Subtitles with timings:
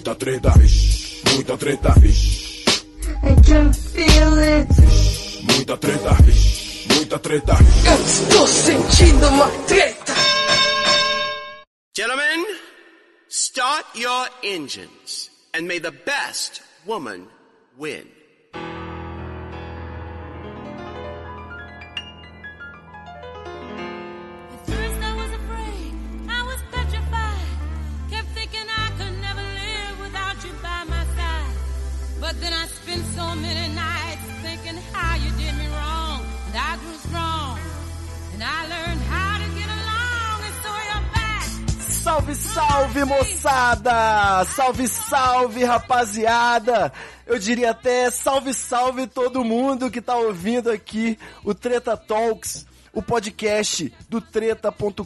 [0.00, 2.64] Muita treta, vixe, muita treta, vixe.
[3.22, 4.68] I can feel it.
[5.42, 6.16] Muita treta,
[6.94, 7.52] muita treta.
[7.84, 10.14] Eu estou sentindo uma treta.
[11.94, 12.46] Gentlemen,
[13.28, 17.28] start your engines and may the best woman
[17.76, 18.19] win.
[42.30, 44.44] Salve, salve, moçada!
[44.44, 46.92] Salve, salve, rapaziada!
[47.26, 53.02] Eu diria até salve, salve todo mundo que tá ouvindo aqui o Treta Talks, o
[53.02, 55.04] podcast do treta.com.br.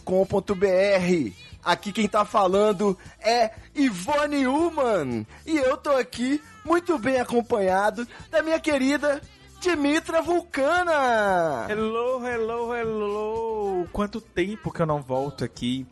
[1.64, 8.42] Aqui quem tá falando é Ivone Uman e eu tô aqui muito bem acompanhado da
[8.42, 9.22] minha querida
[9.60, 11.66] Dimitra Vulcana.
[11.70, 13.88] Hello, hello, hello!
[13.92, 15.86] Quanto tempo que eu não volto aqui.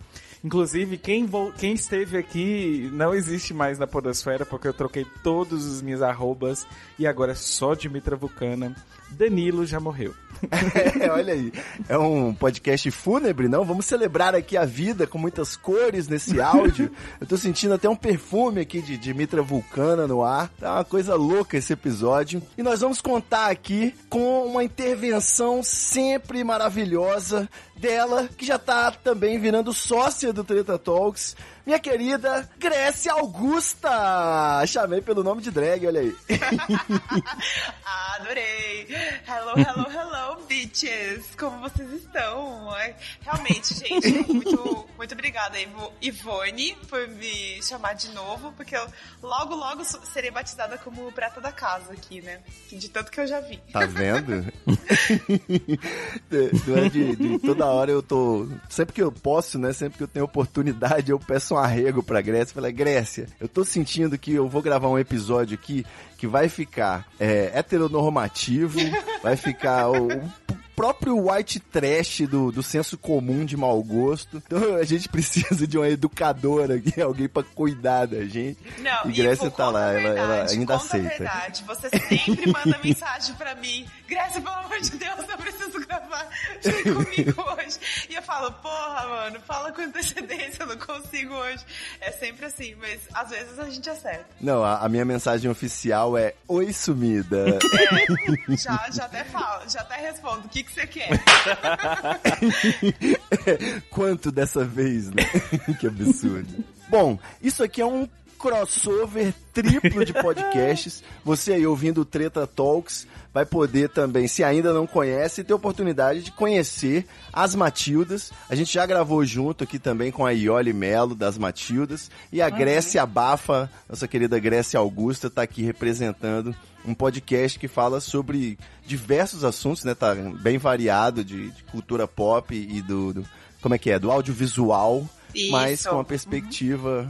[0.44, 5.64] Inclusive, quem, vo- quem esteve aqui não existe mais na Podosfera, porque eu troquei todos
[5.66, 6.66] os meus arrobas
[6.98, 8.74] e agora é só Dimitra Vulcana.
[9.12, 10.14] Danilo já morreu.
[11.00, 11.52] É, olha aí.
[11.88, 13.64] É um podcast fúnebre, não?
[13.64, 16.90] Vamos celebrar aqui a vida com muitas cores nesse áudio.
[17.20, 20.48] Eu tô sentindo até um perfume aqui de Dimitra Vulcana no ar.
[20.58, 22.42] Tá uma coisa louca esse episódio.
[22.56, 29.38] E nós vamos contar aqui com uma intervenção sempre maravilhosa dela, que já tá também
[29.38, 31.36] virando sócia do Treta Talks.
[31.64, 34.64] Minha querida Grécia Augusta!
[34.66, 36.16] Chamei pelo nome de drag, olha aí.
[38.14, 38.86] Adorei!
[39.26, 41.24] Hello, hello, hello, bitches!
[41.38, 42.68] Como vocês estão?
[42.70, 48.86] Ai, Realmente, gente, muito, muito obrigada, Ivo- Ivone, por me chamar de novo, porque eu
[49.22, 52.40] logo, logo serei batizada como prata da casa aqui, né?
[52.72, 53.58] De tanto que eu já vi.
[53.72, 54.44] Tá vendo?
[56.64, 58.48] Durante de toda hora eu tô.
[58.68, 59.72] Sempre que eu posso, né?
[59.72, 62.54] Sempre que eu tenho oportunidade, eu peço um arrego pra Grécia.
[62.54, 65.84] Falei, Grécia, eu tô sentindo que eu vou gravar um episódio aqui
[66.16, 68.78] que vai ficar é, heteronormativo,
[69.22, 74.42] vai ficar o, o próprio white trash do, do senso comum de mau gosto.
[74.46, 78.58] Então a gente precisa de uma educadora aqui, alguém pra cuidar da gente.
[78.78, 81.08] Não, e Grécia Ivo, tá lá, a ela, ela verdade, ainda aceita.
[81.08, 81.64] verdade.
[81.66, 83.86] Você sempre manda mensagem pra mim.
[84.08, 86.28] Grécia, pelo amor de Deus, eu preciso gravar
[86.62, 87.78] junto comigo hoje.
[88.10, 91.64] E eu falo, porra, mano, fala com antecedência, eu não consigo hoje.
[92.00, 94.26] É sempre assim, mas às vezes a gente acerta.
[94.40, 97.46] Não, a, a minha mensagem oficial é Oi, sumida.
[97.48, 100.46] É, já, já até falo, já até respondo.
[100.46, 101.10] O que, que você quer?
[103.90, 105.22] Quanto dessa vez, né?
[105.78, 106.64] que absurdo.
[106.88, 111.02] Bom, isso aqui é um crossover triplo de podcasts.
[111.24, 116.22] Você aí ouvindo o Treta Talks vai poder também, se ainda não conhece, ter oportunidade
[116.22, 118.30] de conhecer as Matildas.
[118.48, 122.50] A gente já gravou junto aqui também com a Ioli Melo das Matildas e a
[122.50, 126.54] Grécia Bafa, nossa querida Grécia Augusta, tá aqui representando
[126.84, 129.94] um podcast que fala sobre diversos assuntos, né?
[129.94, 133.26] Tá bem variado de, de cultura pop e do, do-
[133.62, 135.08] como é que é, do audiovisual,
[135.50, 135.88] mas Isso.
[135.88, 137.08] com uma perspectiva,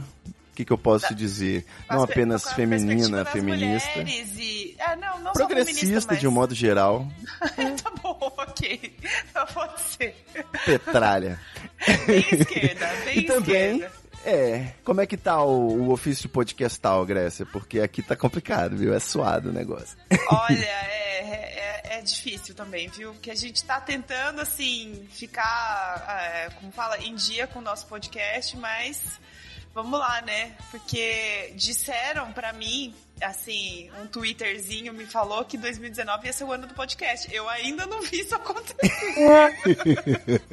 [0.53, 4.75] o que, que eu posso dizer, não Mas, apenas feminina, feminista, E...
[4.77, 6.39] É, não, não progressista feminista, de um mas...
[6.41, 7.07] modo geral,
[7.81, 8.95] tá bom, ok.
[9.51, 10.15] Pode ser.
[10.63, 11.39] petralha.
[12.05, 13.95] Bem esquerda, bem E também, esquerda.
[14.25, 17.47] é, como é que tá o, o ofício podcastal, Grécia?
[17.47, 18.93] Porque aqui tá complicado, viu?
[18.93, 19.97] É suado o negócio.
[20.29, 23.11] Olha, é, é, é difícil também, viu?
[23.13, 27.87] Porque a gente tá tentando, assim, ficar, é, como fala, em dia com o nosso
[27.87, 29.19] podcast, mas
[29.73, 30.55] vamos lá, né?
[30.71, 36.67] Porque disseram pra mim, assim, um Twitterzinho me falou que 2019 ia ser o ano
[36.67, 37.33] do podcast.
[37.33, 38.77] Eu ainda não vi isso acontecer.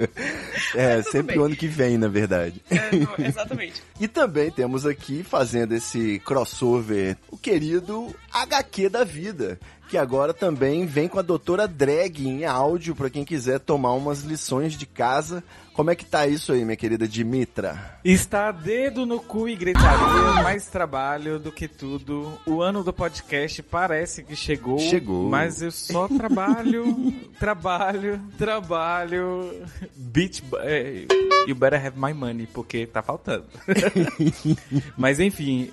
[0.74, 1.38] É, sempre bem.
[1.38, 2.62] o ano que vem, na verdade.
[2.70, 3.82] É, não, exatamente.
[3.98, 9.58] E também temos aqui, fazendo esse crossover, o querido HQ da vida,
[9.90, 14.22] que agora também vem com a doutora Drag em áudio, pra quem quiser tomar umas
[14.22, 15.42] lições de casa.
[15.74, 17.98] Como é que tá isso aí, minha querida Dimitra?
[18.04, 22.38] Está dedo no cu e gritaria, mais trabalho do que tudo.
[22.46, 24.78] O ano do podcast parece que chegou.
[24.78, 25.28] Chegou.
[25.28, 29.66] Mas eu só trabalho, trabalho, trabalho.
[29.96, 31.06] Bitch, é,
[31.48, 33.46] you better have my money, porque tá faltando.
[34.96, 35.72] mas enfim.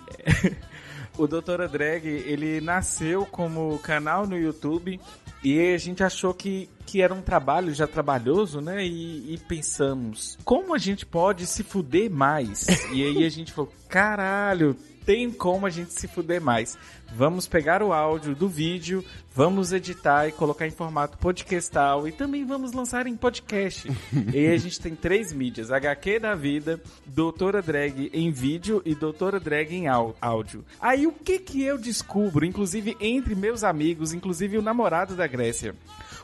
[1.17, 4.99] O Doutora Drag, ele nasceu como canal no YouTube
[5.43, 8.85] e a gente achou que que era um trabalho já trabalhoso, né?
[8.85, 12.65] E, e pensamos, como a gente pode se fuder mais?
[12.93, 14.73] e aí a gente falou, caralho,
[15.07, 16.77] tem como a gente se fuder mais.
[17.15, 22.45] Vamos pegar o áudio do vídeo, vamos editar e colocar em formato podcastal e também
[22.45, 23.89] vamos lançar em podcast.
[24.33, 28.93] e aí a gente tem três mídias: HQ da vida, Doutora Drag em vídeo e
[28.93, 30.65] Doutora Drag em áudio.
[30.81, 35.73] Aí o que que eu descubro, inclusive entre meus amigos, inclusive o namorado da Grécia?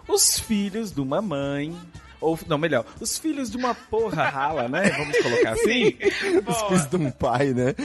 [0.09, 1.73] Os filhos de uma mãe
[2.23, 4.89] ou, não, melhor, os filhos de uma porra rala, né?
[4.97, 5.97] Vamos colocar assim.
[6.47, 7.75] Os filhos de um pai, né?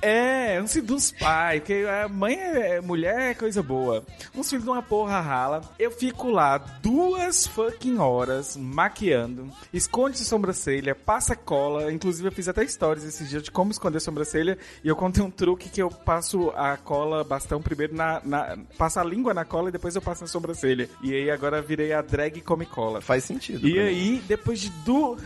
[0.00, 4.04] É, uns filhos dos pais, porque a mãe é mulher é coisa boa.
[4.34, 5.62] Uns filhos de uma porra rala.
[5.78, 11.92] Eu fico lá duas fucking horas maquiando, esconde sobrancelha, passa cola.
[11.92, 14.58] Inclusive, eu fiz até stories esses dias de como esconder sobrancelha.
[14.82, 18.20] E eu contei um truque que eu passo a cola bastão primeiro na.
[18.24, 20.88] na passo a língua na cola e depois eu passo na sobrancelha.
[21.02, 23.00] E aí agora virei a drag come cola.
[23.00, 23.47] Faz sentido.
[23.50, 25.16] E aí, depois de du...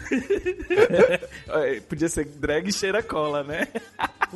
[1.89, 3.69] Podia ser drag cheira cola, né?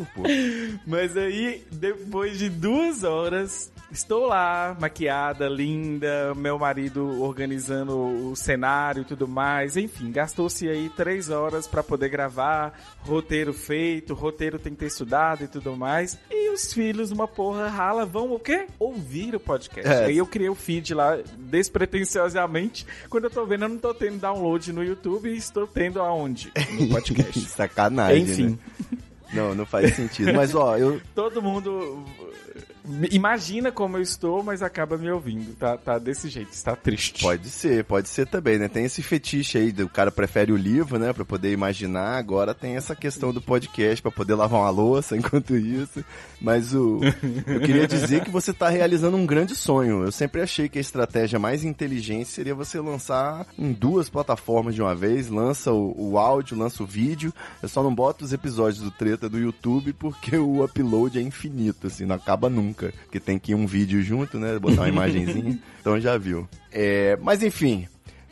[0.87, 9.03] Mas aí, depois de duas horas, estou lá, maquiada, linda, meu marido organizando o cenário
[9.03, 9.77] e tudo mais.
[9.77, 15.45] Enfim, gastou-se aí três horas para poder gravar, roteiro feito, roteiro tem que ter estudado
[15.45, 16.19] e tudo mais.
[16.31, 18.67] E os filhos, uma porra rala, vão o quê?
[18.79, 19.91] Ouvir o podcast.
[19.91, 20.07] É.
[20.07, 22.87] Aí eu criei o feed lá, despretensiosamente.
[23.09, 26.53] Quando eu tô vendo, eu não tô tendo download no YouTube e estou tendo aonde?
[26.79, 27.41] No podcast.
[27.49, 28.23] Sacanagem.
[28.23, 28.47] Enfim.
[28.49, 28.99] Né?
[29.33, 30.33] Não, não faz sentido.
[30.33, 31.01] Mas ó, eu.
[31.15, 32.05] Todo mundo
[33.11, 35.55] imagina como eu estou, mas acaba me ouvindo.
[35.57, 37.23] Tá, tá desse jeito, está triste.
[37.23, 38.69] Pode ser, pode ser também, né?
[38.69, 41.13] Tem esse fetiche aí, do cara prefere o livro, né?
[41.13, 42.17] Pra poder imaginar.
[42.17, 46.05] Agora tem essa questão do podcast pra poder lavar uma louça enquanto isso.
[46.41, 47.01] Mas o.
[47.47, 50.05] Eu queria dizer que você tá realizando um grande sonho.
[50.05, 54.83] Eu sempre achei que a estratégia mais inteligente seria você lançar em duas plataformas de
[54.83, 55.29] uma vez.
[55.29, 57.33] Lança o, o áudio, lança o vídeo.
[57.63, 61.87] Eu só não boto os episódios do Treta do YouTube porque o upload é infinito,
[61.87, 62.76] assim, não acaba nunca.
[62.77, 64.59] Porque tem que ir um vídeo junto, né?
[64.59, 65.59] Botar uma imagenzinha.
[65.81, 66.49] então já viu.
[66.73, 67.87] É, mas enfim,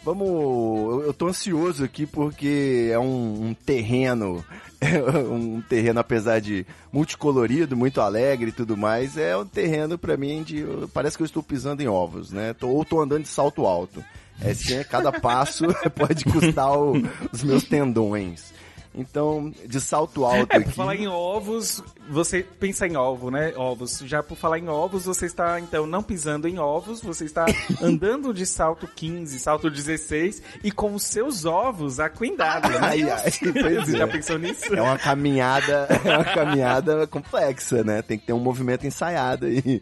[0.04, 0.28] Vamos.
[0.28, 4.44] Eu, eu tô ansioso aqui porque é um, um terreno.
[5.30, 10.42] um terreno, apesar de multicolorido, muito alegre e tudo mais, é um terreno para mim
[10.42, 10.62] de.
[10.92, 12.52] Parece que eu estou pisando em ovos, né?
[12.52, 14.04] Tô, ou tô andando de salto alto.
[14.42, 15.64] É assim, cada passo
[15.96, 16.92] pode custar o,
[17.32, 18.52] os meus tendões.
[18.94, 20.70] Então, de salto alto É, aqui.
[20.70, 23.52] falar em ovos, você pensa em ovo, né?
[23.56, 24.00] Ovos.
[24.04, 27.46] Já por falar em ovos, você está, então, não pisando em ovos, você está
[27.82, 32.78] andando de salto 15, salto 16 e com os seus ovos aquindados, né?
[32.80, 34.06] Ai, ai, pois Você já é.
[34.06, 34.74] pensou nisso?
[34.74, 38.02] É uma caminhada, é uma caminhada complexa, né?
[38.02, 39.80] Tem que ter um movimento ensaiado aí.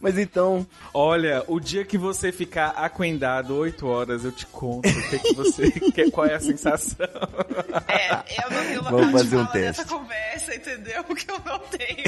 [0.00, 5.02] Mas então, Olha, o dia que você ficar aquendado 8 horas, eu te conto o
[5.10, 7.06] que, que você quer, qual é a sensação.
[7.88, 8.12] É,
[8.44, 9.84] eu não tenho Vamos local de fazer um teste.
[9.86, 11.04] conversa, entendeu?
[11.04, 11.98] Porque eu não tenho.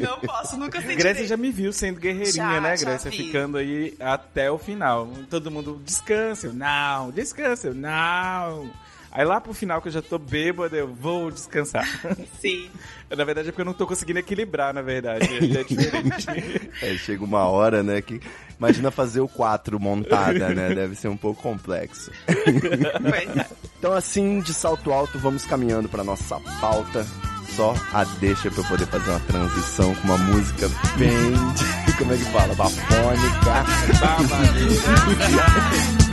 [0.00, 0.96] não posso, nunca senti.
[0.96, 3.10] Grécia já me viu sendo guerreirinha, Já, né, Grécia?
[3.10, 3.16] vi.
[3.16, 5.08] Ficando aí até o final.
[5.30, 8.70] Todo mundo, descansa, eu, não, descansa, eu, não.
[9.16, 11.88] Aí lá pro final que eu já tô bêbado, eu vou descansar.
[12.38, 12.68] Sim.
[13.08, 15.24] Na verdade é porque eu não tô conseguindo equilibrar, na verdade.
[15.24, 16.26] É diferente.
[16.82, 18.20] é, chega uma hora, né, que
[18.58, 20.74] imagina fazer o 4 montada, né?
[20.74, 22.10] Deve ser um pouco complexo.
[22.26, 23.46] É.
[23.78, 27.06] Então assim, de salto alto, vamos caminhando para nossa pauta.
[27.54, 31.32] Só a deixa para eu poder fazer uma transição com uma música bem,
[31.96, 33.64] como é que fala, bafônica.
[36.02, 36.05] I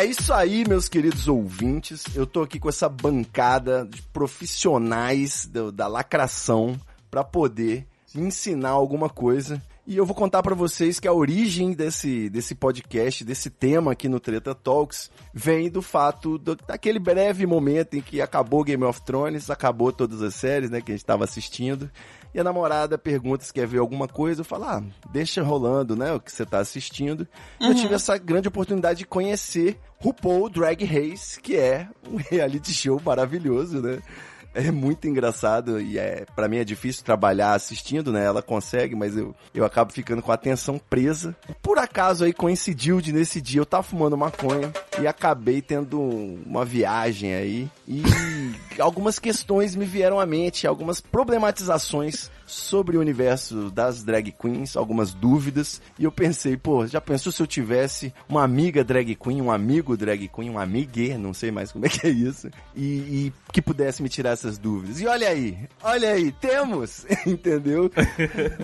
[0.00, 2.04] É isso aí, meus queridos ouvintes.
[2.14, 6.80] Eu tô aqui com essa bancada de profissionais do- da lacração
[7.10, 9.60] para poder me ensinar alguma coisa.
[9.86, 14.08] E eu vou contar para vocês que a origem desse, desse podcast, desse tema aqui
[14.08, 19.02] no Treta Talks, vem do fato do- daquele breve momento em que acabou Game of
[19.02, 21.90] Thrones, acabou todas as séries, né, que a gente estava assistindo.
[22.34, 24.82] E a namorada pergunta se quer ver alguma coisa, eu falo, ah,
[25.12, 27.26] deixa rolando, né, o que você tá assistindo.
[27.60, 32.72] E Eu tive essa grande oportunidade de conhecer RuPaul Drag Race, que é um reality
[32.72, 34.00] show maravilhoso, né?
[34.54, 38.24] É muito engraçado e é para mim é difícil trabalhar assistindo, né?
[38.24, 41.36] Ela consegue, mas eu, eu acabo ficando com a atenção presa.
[41.62, 46.64] Por acaso aí coincidiu de nesse dia eu tava fumando maconha e acabei tendo uma
[46.64, 48.02] viagem aí e
[48.80, 55.14] algumas questões me vieram à mente, algumas problematizações sobre o universo das drag queens, algumas
[55.14, 59.50] dúvidas, e eu pensei, pô, já pensou se eu tivesse uma amiga drag queen, um
[59.50, 63.32] amigo drag queen, um amigue, não sei mais como é que é isso, e, e
[63.52, 65.00] que pudesse me tirar essas dúvidas.
[65.00, 67.90] E olha aí, olha aí, temos, entendeu?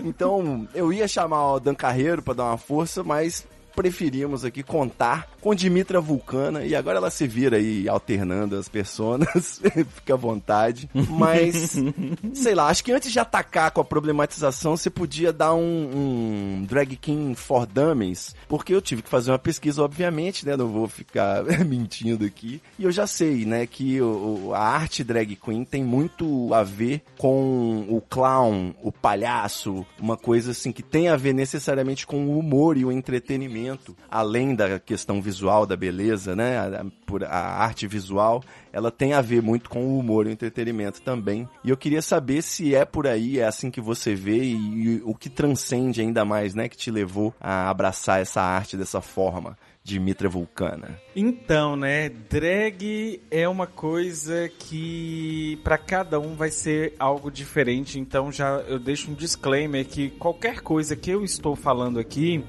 [0.03, 5.29] Então, eu ia chamar o Dan Carreiro para dar uma força, mas preferimos aqui contar
[5.39, 9.61] com Dimitra Vulcana e agora ela se vira aí alternando as personas,
[9.93, 10.89] fica à vontade.
[10.93, 11.77] Mas,
[12.33, 16.65] sei lá, acho que antes de atacar com a problematização, você podia dar um, um
[16.67, 20.57] Drag King for Dummies, porque eu tive que fazer uma pesquisa, obviamente, né?
[20.57, 22.59] Não vou ficar mentindo aqui.
[22.79, 27.03] E eu já sei, né, que o, a arte drag queen tem muito a ver
[27.15, 32.39] com o clown, o palhaço, uma coisa assim que tem a ver necessariamente com o
[32.39, 33.66] humor e o entretenimento,
[34.09, 36.57] além da questão visual, da beleza, né?
[36.59, 40.31] A, por- a arte visual, ela tem a ver muito com o humor e o
[40.33, 41.47] entretenimento também.
[41.63, 45.01] E eu queria saber se é por aí, é assim que você vê e, e
[45.03, 46.67] o que transcende ainda mais, né?
[46.69, 49.57] Que te levou a abraçar essa arte dessa forma.
[49.83, 50.99] Dimitra Vulcana.
[51.15, 58.29] Então, né, drag é uma coisa que pra cada um vai ser algo diferente, então
[58.29, 62.43] já eu deixo um disclaimer que qualquer coisa que eu estou falando aqui,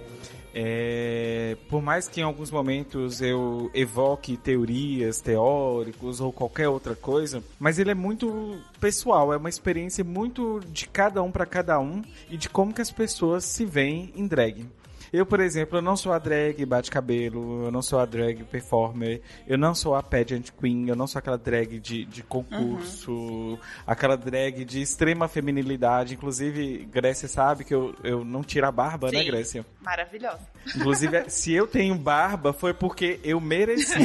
[0.55, 7.43] é, por mais que em alguns momentos eu evoque teorias, teóricos ou qualquer outra coisa,
[7.59, 12.03] mas ele é muito pessoal, é uma experiência muito de cada um pra cada um
[12.31, 14.67] e de como que as pessoas se veem em drag.
[15.13, 19.21] Eu, por exemplo, eu não sou a drag bate-cabelo, eu não sou a drag performer,
[19.47, 24.17] eu não sou a pageant queen, eu não sou aquela drag de, de concurso, aquela
[24.17, 26.15] drag de extrema feminilidade.
[26.15, 29.27] Inclusive, Grécia sabe que eu, eu não tiro a barba, né, Sim.
[29.27, 29.67] Grécia?
[29.81, 30.41] Maravilhosa.
[30.77, 33.99] Inclusive, se eu tenho barba, foi porque eu mereci.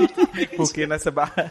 [0.56, 1.50] porque nessa barba.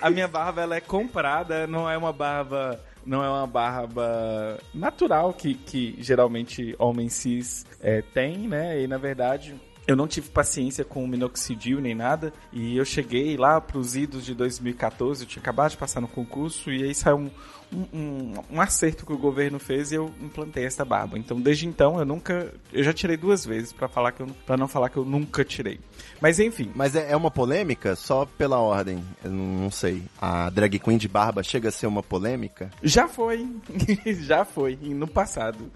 [0.00, 2.80] A minha barba ela é comprada, não é uma barba.
[3.04, 8.80] Não é uma barba natural que, que geralmente homens cis é, têm, né?
[8.80, 9.54] E na verdade.
[9.84, 12.32] Eu não tive paciência com o minoxidil nem nada.
[12.52, 15.24] E eu cheguei lá pros idos de 2014.
[15.24, 16.70] Eu tinha acabado de passar no concurso.
[16.70, 17.30] E aí saiu um,
[17.72, 21.18] um, um, acerto que o governo fez e eu implantei essa barba.
[21.18, 22.52] Então, desde então, eu nunca.
[22.72, 25.44] Eu já tirei duas vezes pra falar que eu, para não falar que eu nunca
[25.44, 25.80] tirei.
[26.20, 26.70] Mas enfim.
[26.74, 27.96] Mas é, é uma polêmica?
[27.96, 30.02] Só pela ordem, eu não, não sei.
[30.20, 32.70] A drag queen de barba chega a ser uma polêmica?
[32.82, 33.48] Já foi.
[34.20, 35.70] Já foi, no passado.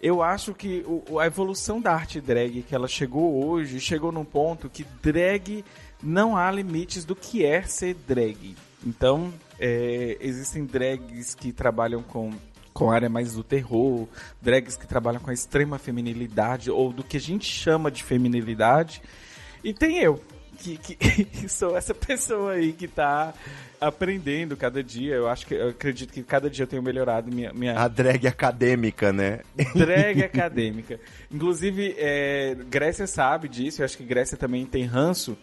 [0.00, 4.24] Eu acho que o- a evolução da arte drag que ela chegou hoje, chegou num
[4.24, 5.64] ponto que drag
[6.00, 8.54] não há limites do que é ser drag.
[8.86, 12.32] Então, é, existem drags que trabalham com
[12.78, 14.06] com a área mais do terror,
[14.40, 19.02] drags que trabalham com a extrema feminilidade ou do que a gente chama de feminilidade.
[19.64, 20.22] E tem eu,
[20.58, 23.32] que, que sou essa pessoa aí que tá
[23.80, 25.14] aprendendo cada dia.
[25.14, 28.26] Eu acho que eu acredito que cada dia eu tenho melhorado minha, minha A drag
[28.26, 29.40] acadêmica, né?
[29.74, 31.00] drag acadêmica.
[31.30, 35.38] Inclusive, é, Grécia sabe disso, eu acho que Grécia também tem ranço.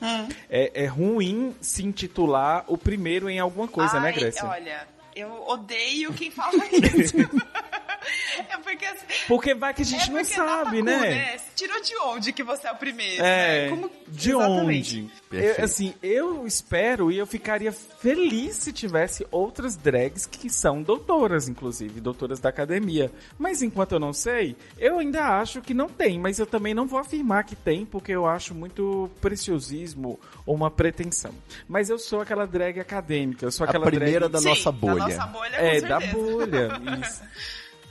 [0.49, 4.45] É, é ruim se intitular o primeiro em alguma coisa, né, Ai, Grécia?
[4.45, 7.15] Olha, eu odeio quem fala isso.
[8.49, 11.37] é porque assim, Porque vai que a gente é não sabe, pacu, né?
[11.55, 13.23] Tirou de onde que você é o primeiro?
[13.23, 13.69] É, né?
[13.69, 14.99] Como- de Exatamente.
[15.01, 15.11] onde?
[15.29, 15.59] Perfeito.
[15.59, 21.47] Eu, assim, eu espero e eu ficaria feliz se tivesse outras drags que são doutoras,
[21.49, 23.11] inclusive, doutoras da academia.
[23.39, 26.85] Mas enquanto eu não sei, eu ainda acho que não tem, mas eu também não
[26.87, 31.33] vou afirmar que tem, porque eu acho muito preciosismo ou uma pretensão.
[31.67, 34.31] Mas eu sou aquela drag acadêmica, eu sou A aquela primeira drag...
[34.33, 34.95] da Sim, nossa bolha.
[34.95, 35.87] Da nossa bolha, É, certeza.
[35.87, 36.81] da bolha.
[37.01, 37.21] Isso.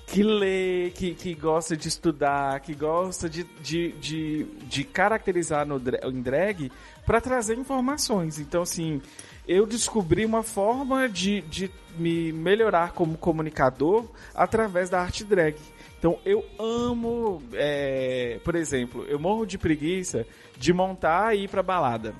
[0.06, 5.76] Que lê, que, que gosta de estudar, que gosta de, de, de, de caracterizar no,
[5.76, 6.70] em drag
[7.06, 8.38] para trazer informações.
[8.38, 9.00] Então, assim,
[9.48, 15.56] eu descobri uma forma de, de me melhorar como comunicador através da arte drag.
[15.98, 21.62] Então, eu amo, é, por exemplo, eu morro de preguiça de montar e ir pra
[21.62, 22.14] balada.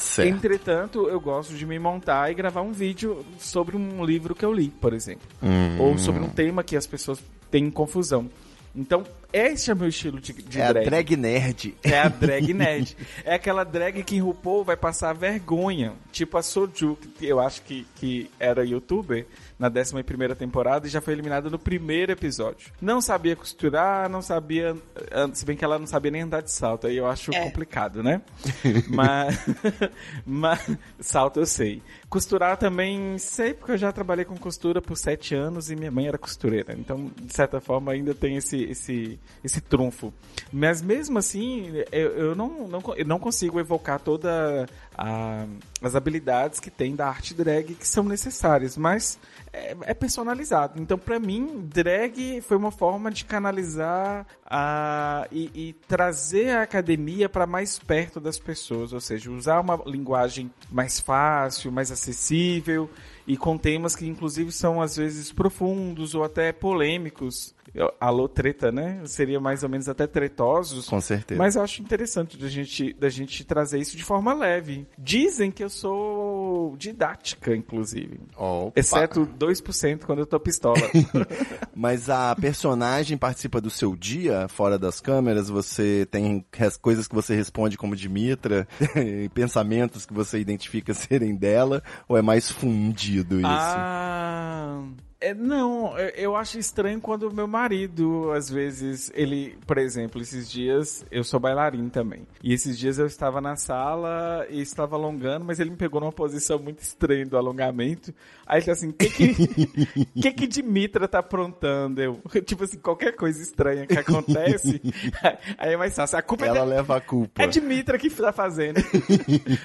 [0.00, 0.28] Certo.
[0.28, 4.52] Entretanto, eu gosto de me montar e gravar um vídeo sobre um livro que eu
[4.52, 5.28] li, por exemplo.
[5.42, 5.78] Hum.
[5.78, 8.30] Ou sobre um tema que as pessoas têm confusão.
[8.74, 10.86] Então, Esse é meu estilo de, de é drag.
[10.86, 11.74] a drag nerd.
[11.82, 12.96] É a drag nerd.
[13.24, 15.92] é aquela drag que RuPaul vai passar vergonha.
[16.10, 19.26] Tipo a Soju, que eu acho que, que era youtuber
[19.60, 22.72] na 11 temporada e já foi eliminada no primeiro episódio.
[22.80, 24.74] Não sabia costurar, não sabia.
[24.96, 27.44] eh, Se bem que ela não sabia nem andar de salto, aí eu acho É.
[27.44, 28.22] complicado, né?
[28.88, 29.38] mas,
[30.26, 30.76] mas.
[30.98, 31.82] Salto eu sei.
[32.10, 36.08] Costurar também sei, porque eu já trabalhei com costura por sete anos e minha mãe
[36.08, 36.74] era costureira.
[36.76, 40.12] Então, de certa forma, ainda tem esse, esse, esse trunfo.
[40.52, 44.66] Mas mesmo assim, eu, eu, não, não, eu não consigo evocar toda
[44.98, 45.46] a,
[45.80, 49.16] as habilidades que tem da arte drag que são necessárias, mas
[49.52, 50.82] é, é personalizado.
[50.82, 57.28] Então, pra mim, drag foi uma forma de canalizar a, e, e trazer a academia
[57.28, 62.90] para mais perto das pessoas, ou seja, usar uma linguagem mais fácil, mais acessível acessível
[63.30, 67.54] e com temas que inclusive são às vezes profundos ou até polêmicos.
[68.00, 69.00] Alô, treta, né?
[69.04, 70.88] Seria mais ou menos até tretosos.
[70.88, 71.38] Com certeza.
[71.38, 74.88] Mas eu acho interessante da gente, da gente trazer isso de forma leve.
[74.98, 78.18] Dizem que eu sou didática, inclusive.
[78.36, 78.72] Opa.
[78.74, 80.80] Exceto 2% quando eu tô pistola.
[81.72, 85.48] Mas a personagem participa do seu dia, fora das câmeras?
[85.48, 88.66] Você tem res- coisas que você responde como Dimitra,
[89.32, 93.46] pensamentos que você identifica serem dela, ou é mais fundido isso?
[93.46, 94.82] Ah.
[95.20, 100.50] É, não, eu- acho estranho quando o meu marido, às vezes, ele, por exemplo, esses
[100.50, 102.26] dias, eu sou bailarino também.
[102.42, 106.10] E esses dias eu estava na sala e estava alongando, mas ele me pegou numa
[106.12, 108.14] posição muito estranha do alongamento.
[108.46, 109.34] Aí ele assim: o que que,
[110.22, 112.00] que que Dimitra tá aprontando?
[112.00, 114.80] Eu, tipo assim, qualquer coisa estranha que acontece,
[115.58, 116.16] aí é mais fácil.
[116.18, 117.42] A culpa é Ela de- leva a culpa.
[117.42, 118.78] é Dimitra que tá fazendo.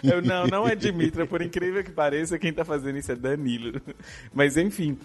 [0.04, 3.82] Eu não, não é Dimitra, por incrível que pareça, quem tá fazendo isso é Danilo.
[4.34, 4.98] Mas enfim,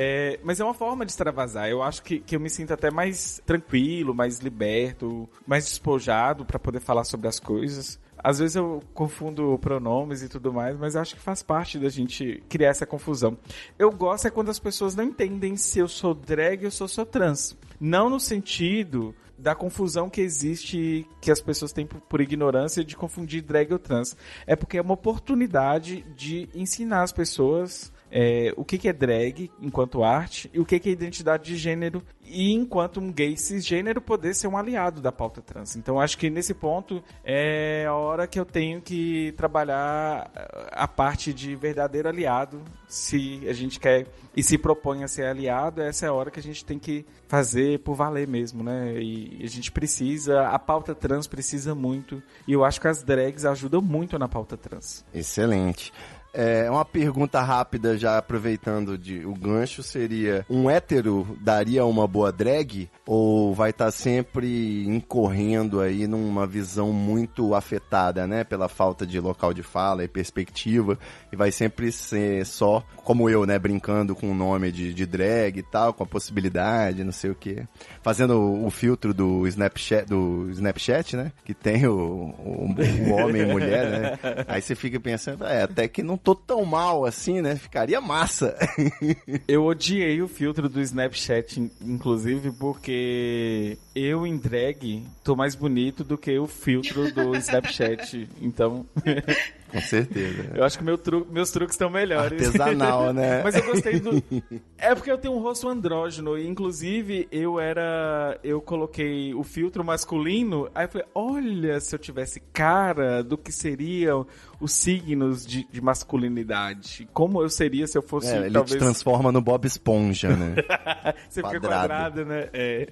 [0.00, 1.68] é, mas é uma forma de extravasar.
[1.68, 6.56] Eu acho que, que eu me sinto até mais tranquilo, mais liberto, mais despojado pra
[6.56, 7.98] poder falar sobre as coisas.
[8.16, 12.40] Às vezes eu confundo pronomes e tudo mais, mas acho que faz parte da gente
[12.48, 13.36] criar essa confusão.
[13.76, 16.86] Eu gosto é quando as pessoas não entendem se eu sou drag ou se eu
[16.86, 17.56] sou trans.
[17.80, 23.42] Não no sentido da confusão que existe, que as pessoas têm por ignorância de confundir
[23.42, 24.16] drag ou trans.
[24.46, 29.50] É porque é uma oportunidade de ensinar as pessoas é, o que, que é drag
[29.60, 34.00] enquanto arte e o que, que é identidade de gênero e enquanto um gay cisgênero
[34.00, 35.76] poder ser um aliado da pauta trans.
[35.76, 40.30] Então acho que nesse ponto é a hora que eu tenho que trabalhar
[40.72, 42.62] a parte de verdadeiro aliado.
[42.86, 46.40] Se a gente quer e se propõe a ser aliado, essa é a hora que
[46.40, 48.94] a gente tem que fazer por valer mesmo, né?
[49.00, 52.22] E a gente precisa, a pauta trans precisa muito.
[52.46, 55.04] E eu acho que as drags ajudam muito na pauta trans.
[55.12, 55.92] Excelente.
[56.32, 62.30] É, uma pergunta rápida, já aproveitando de, o gancho, seria: um hétero daria uma boa
[62.30, 62.88] drag?
[63.06, 68.44] Ou vai estar sempre incorrendo aí numa visão muito afetada, né?
[68.44, 70.98] Pela falta de local de fala e perspectiva,
[71.32, 73.58] e vai sempre ser só, como eu, né?
[73.58, 77.34] Brincando com o nome de, de drag e tal, com a possibilidade, não sei o
[77.34, 77.66] quê.
[78.02, 81.32] Fazendo o, o filtro do Snapchat, do Snapchat, né?
[81.44, 82.74] Que tem o, o,
[83.08, 84.18] o homem e mulher, né?
[84.46, 87.56] Aí você fica pensando, é, até que não tô tão mal assim, né?
[87.56, 88.56] Ficaria massa.
[89.46, 96.04] Eu odiei o filtro do Snapchat, in- inclusive, porque eu em drag tô mais bonito
[96.04, 98.28] do que o filtro do Snapchat.
[98.40, 98.86] Então,
[99.70, 100.52] Com certeza.
[100.54, 102.46] eu acho que meu tru- meus truques estão melhores.
[102.46, 103.42] Artesanal, né?
[103.42, 104.22] Mas eu gostei do.
[104.80, 106.38] É porque eu tenho um rosto andrógeno.
[106.38, 108.38] E, inclusive, eu era.
[108.44, 110.68] Eu coloquei o filtro masculino.
[110.74, 114.24] Aí eu falei: olha, se eu tivesse cara do que seriam
[114.60, 117.08] os signos de, de masculinidade.
[117.12, 118.28] Como eu seria se eu fosse.
[118.32, 118.72] É, ele talvez.
[118.72, 120.54] te transforma no Bob Esponja, né?
[121.28, 121.88] Você fica Quadrado.
[121.88, 122.48] quadrado, né?
[122.52, 122.88] É.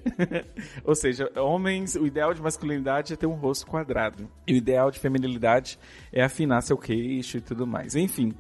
[0.85, 4.29] Ou seja, homens, o ideal de masculinidade é ter um rosto quadrado.
[4.47, 5.79] E o ideal de feminilidade
[6.13, 7.95] é afinar seu queixo e tudo mais.
[7.95, 8.35] Enfim.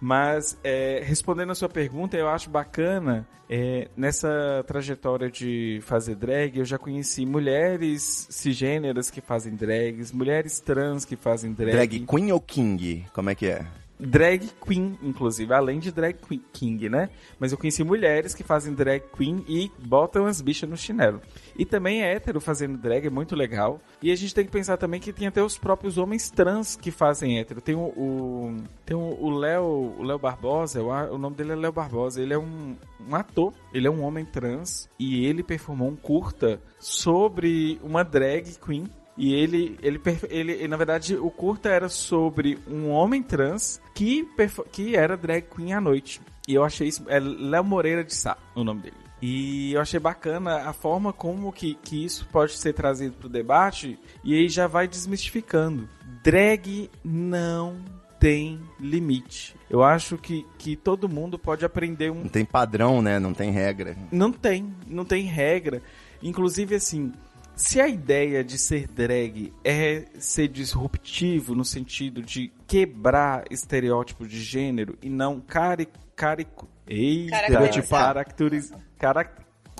[0.00, 6.58] Mas, é, respondendo a sua pergunta, eu acho bacana, é, nessa trajetória de fazer drag,
[6.58, 11.72] eu já conheci mulheres cisgêneras que fazem drags, mulheres trans que fazem drag.
[11.72, 13.04] Drag Queen ou King?
[13.12, 13.66] Como é que é?
[13.98, 17.08] Drag queen, inclusive, além de drag queen- king, né?
[17.38, 21.20] Mas eu conheci mulheres que fazem drag queen e botam as bichas no chinelo.
[21.56, 23.80] E também é hétero fazendo drag, é muito legal.
[24.02, 26.90] E a gente tem que pensar também que tem até os próprios homens trans que
[26.90, 27.60] fazem hétero.
[27.60, 31.56] Tem o, o- tem o o Léo, o Léo Barbosa, a- o nome dele é
[31.56, 32.76] Léo Barbosa, ele é um,
[33.08, 38.56] um ator, ele é um homem trans e ele performou um curta sobre uma drag
[38.64, 38.84] queen
[39.16, 44.28] e ele, ele, ele, ele, na verdade, o curta era sobre um homem trans que,
[44.72, 46.20] que era drag queen à noite.
[46.48, 47.04] E eu achei isso.
[47.08, 48.96] É Léo Moreira de Sá, o nome dele.
[49.22, 53.30] E eu achei bacana a forma como que, que isso pode ser trazido para o
[53.30, 55.88] debate e aí já vai desmistificando.
[56.22, 57.76] Drag não
[58.20, 59.56] tem limite.
[59.70, 62.22] Eu acho que, que todo mundo pode aprender um.
[62.22, 63.18] Não tem padrão, né?
[63.18, 63.96] Não tem regra.
[64.10, 65.82] Não tem, não tem regra.
[66.22, 67.12] Inclusive, assim,
[67.56, 74.42] se a ideia de ser drag é ser disruptivo no sentido de quebrar estereótipos de
[74.42, 76.46] gênero e não cari, cari,
[76.86, 78.00] eita, Caracterizar.
[78.00, 79.30] caracteriz, carac,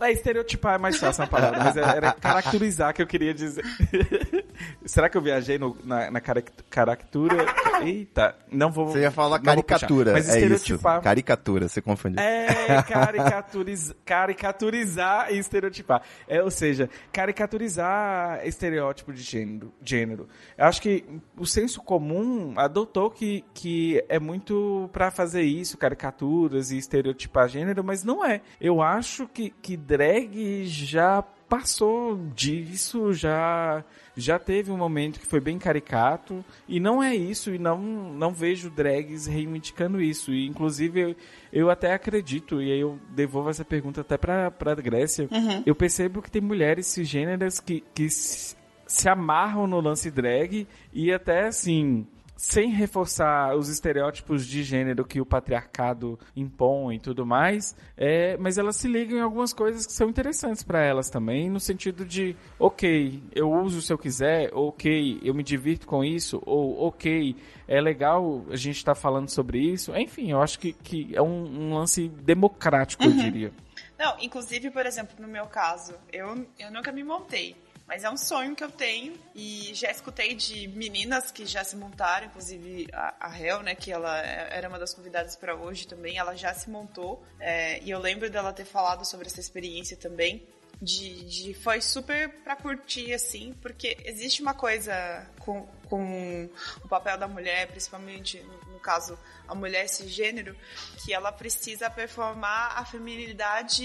[0.00, 3.64] é, estereotipar é mais fácil a palavra, mas era, era caracterizar que eu queria dizer.
[4.85, 7.37] Será que eu viajei no, na, na carac- caractura?
[7.85, 8.87] Eita, não vou.
[8.88, 9.55] Você ia falar puxar.
[9.55, 10.12] caricatura.
[10.12, 10.38] Mas é isso.
[10.38, 11.03] estereotipar.
[11.03, 12.21] Caricatura, você confundiu.
[12.21, 16.03] É, caricaturiz, caricaturizar e estereotipar.
[16.29, 19.73] É, ou seja, caricaturizar estereótipo de gênero.
[19.83, 20.29] gênero.
[20.57, 21.05] Eu acho que
[21.37, 27.83] o senso comum adotou que, que é muito pra fazer isso, caricaturas e estereotipar gênero,
[27.85, 28.40] mas não é.
[28.61, 31.23] Eu acho que, que drag já
[31.55, 33.85] passou disso, já
[34.17, 38.35] já teve um momento que foi bem caricato e não é isso e não não
[38.35, 40.33] vejo drags reivindicando isso.
[40.33, 41.17] E inclusive eu,
[41.53, 45.29] eu até acredito e aí eu devolvo essa pergunta até para para Grécia
[45.64, 51.12] eu percebo que tem mulheres cisgêneras que que se, se amarram no lance drag e
[51.12, 52.05] até assim
[52.37, 58.59] sem reforçar os estereótipos de gênero que o patriarcado impõe e tudo mais, é, mas
[58.59, 62.37] elas se ligam em algumas coisas que são interessantes para elas também, no sentido de,
[62.59, 67.81] ok, eu uso se eu quiser, ok, eu me divirto com isso, ou ok, é
[67.81, 69.94] legal a gente estar falando sobre isso.
[69.97, 73.53] Enfim, eu acho que, que é um, um lance democrático, eu diria.
[73.99, 77.57] Não, inclusive, por exemplo, no meu caso, eu, eu nunca me montei.
[77.87, 81.77] Mas é um sonho que eu tenho e já escutei de meninas que já se
[81.77, 86.35] montaram, inclusive a, Hel, né, que ela era uma das convidadas para hoje também, ela
[86.35, 90.47] já se montou é, e eu lembro dela ter falado sobre essa experiência também.
[90.83, 96.51] De, de foi super pra curtir assim, porque existe uma coisa com, com
[96.83, 99.16] o papel da mulher, principalmente no, no caso
[99.47, 100.57] a mulher cisgênero,
[101.05, 103.85] que ela precisa performar a feminilidade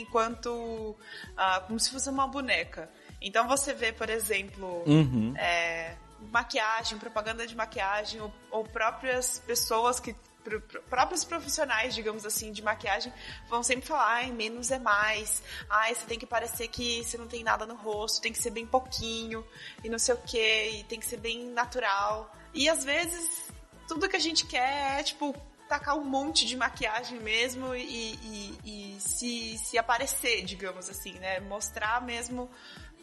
[0.00, 0.96] enquanto
[1.36, 2.90] ah, como se fosse uma boneca.
[3.20, 5.34] Então você vê, por exemplo, Uhum.
[5.36, 5.94] é,
[6.32, 10.14] maquiagem, propaganda de maquiagem, ou, ou próprias pessoas que.
[10.44, 13.12] pr- pr- próprios profissionais, digamos assim, de maquiagem,
[13.48, 17.26] vão sempre falar, ai, menos é mais, ai, você tem que parecer que você não
[17.28, 19.46] tem nada no rosto, tem que ser bem pouquinho,
[19.84, 22.34] e não sei o que, e tem que ser bem natural.
[22.54, 23.48] E às vezes,
[23.86, 25.34] tudo que a gente quer é, tipo,
[25.68, 28.58] tacar um monte de maquiagem mesmo e, e-
[28.96, 31.38] e se, se aparecer, digamos assim, né?
[31.40, 32.50] Mostrar mesmo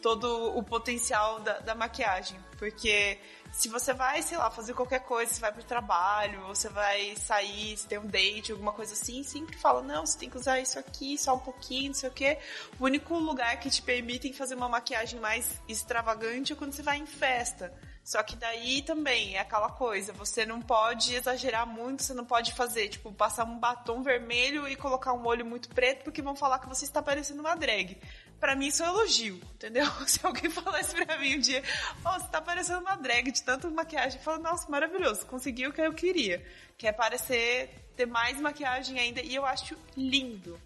[0.02, 2.38] todo o potencial da, da maquiagem.
[2.58, 3.18] Porque
[3.52, 7.76] se você vai, sei lá, fazer qualquer coisa, você vai pro trabalho, você vai sair,
[7.76, 10.78] você tem um date, alguma coisa assim, sempre fala, não, você tem que usar isso
[10.78, 12.38] aqui, só um pouquinho, não sei o quê.
[12.78, 16.98] O único lugar que te permitem fazer uma maquiagem mais extravagante é quando você vai
[16.98, 17.72] em festa.
[18.08, 22.54] Só que daí também é aquela coisa, você não pode exagerar muito, você não pode
[22.54, 26.58] fazer, tipo, passar um batom vermelho e colocar um olho muito preto, porque vão falar
[26.58, 27.98] que você está parecendo uma drag.
[28.40, 29.86] Pra mim isso é um elogio, entendeu?
[30.06, 31.62] Se alguém falasse pra mim um dia,
[32.04, 35.72] ó, você tá parecendo uma drag de tanta maquiagem, eu falo, nossa, maravilhoso, consegui o
[35.72, 36.44] que eu queria.
[36.76, 40.60] Que é parecer, ter mais maquiagem ainda, e eu acho lindo.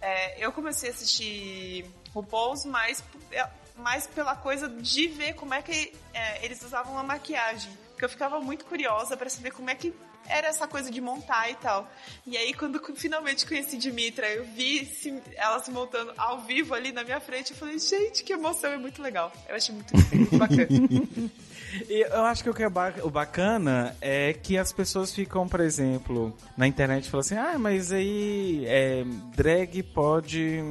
[0.00, 3.04] É, eu comecei a assistir RuPaul's mais,
[3.76, 7.70] mais pela coisa de ver como é que é, eles usavam a maquiagem.
[7.90, 9.92] Porque eu ficava muito curiosa pra saber como é que
[10.28, 11.90] era essa coisa de montar e tal.
[12.26, 16.92] E aí, quando finalmente conheci Dimitra, eu vi se- ela se montando ao vivo ali
[16.92, 19.32] na minha frente, eu falei, gente, que emoção, é muito legal.
[19.48, 20.68] Eu achei muito, muito bacana.
[21.88, 22.66] E eu acho que o que é
[23.02, 27.58] o bacana é que as pessoas ficam, por exemplo, na internet e falam assim, ah,
[27.58, 29.04] mas aí é,
[29.36, 30.62] drag pode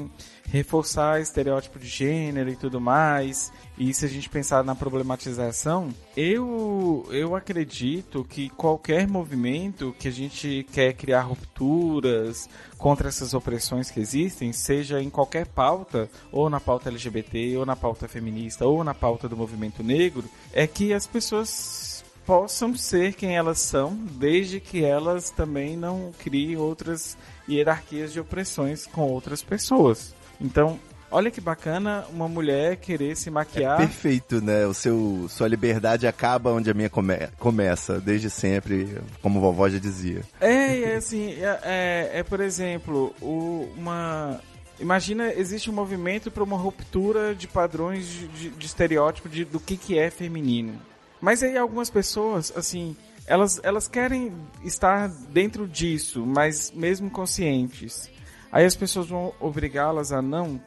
[0.47, 3.51] reforçar estereótipo de gênero e tudo mais.
[3.77, 10.11] E se a gente pensar na problematização, eu, eu acredito que qualquer movimento que a
[10.11, 16.59] gente quer criar rupturas contra essas opressões que existem, seja em qualquer pauta, ou na
[16.59, 21.05] pauta LGBT, ou na pauta feminista, ou na pauta do movimento negro, é que as
[21.05, 28.19] pessoas possam ser quem elas são, desde que elas também não criem outras hierarquias de
[28.19, 30.16] opressões com outras pessoas.
[30.39, 33.77] Então, olha que bacana uma mulher querer se maquiar.
[33.77, 34.65] Perfeito, né?
[34.67, 39.79] O seu, sua liberdade acaba onde a minha come- começa, desde sempre, como vovó já
[39.79, 40.21] dizia.
[40.39, 44.39] É, é assim, é, é, é, por exemplo, o- uma.
[44.79, 49.59] Imagina, existe um movimento para uma ruptura de padrões de, de- de estereótipo de, do
[49.59, 50.79] que, que é feminino.
[51.19, 52.95] Mas aí algumas pessoas, assim,
[53.25, 54.31] elas, elas querem
[54.63, 58.07] estar dentro disso, mas mesmo conscientes.
[58.51, 60.61] Aí as pessoas vão obrigá-las a não.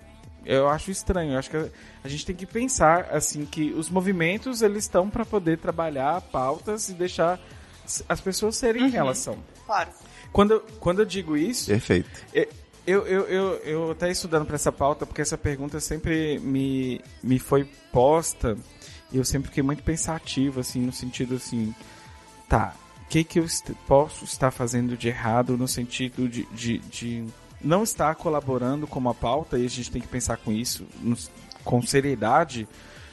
[0.45, 1.33] Eu acho estranho.
[1.35, 5.25] Eu acho que a, gente tem que pensar assim que os movimentos eles estão para
[5.25, 7.39] poder trabalhar pautas e deixar
[8.09, 9.39] as pessoas serem quem elas são.
[9.67, 9.91] Claro.
[10.33, 12.09] Quando, eu- quando eu digo isso, Perfeito.
[12.35, 12.49] é,
[12.87, 17.39] Eu, eu, eu, eu até estudando para essa pauta, porque essa pergunta sempre me, me
[17.39, 18.57] foi posta,
[19.13, 21.75] e eu sempre fiquei muito pensativo, assim, no sentido assim,
[22.49, 26.79] tá, o que que eu est- posso estar fazendo de errado no sentido de, de,
[26.79, 27.25] de
[27.61, 30.87] não estar colaborando com uma pauta, e a gente tem que pensar com isso,
[31.65, 32.67] com seriedade,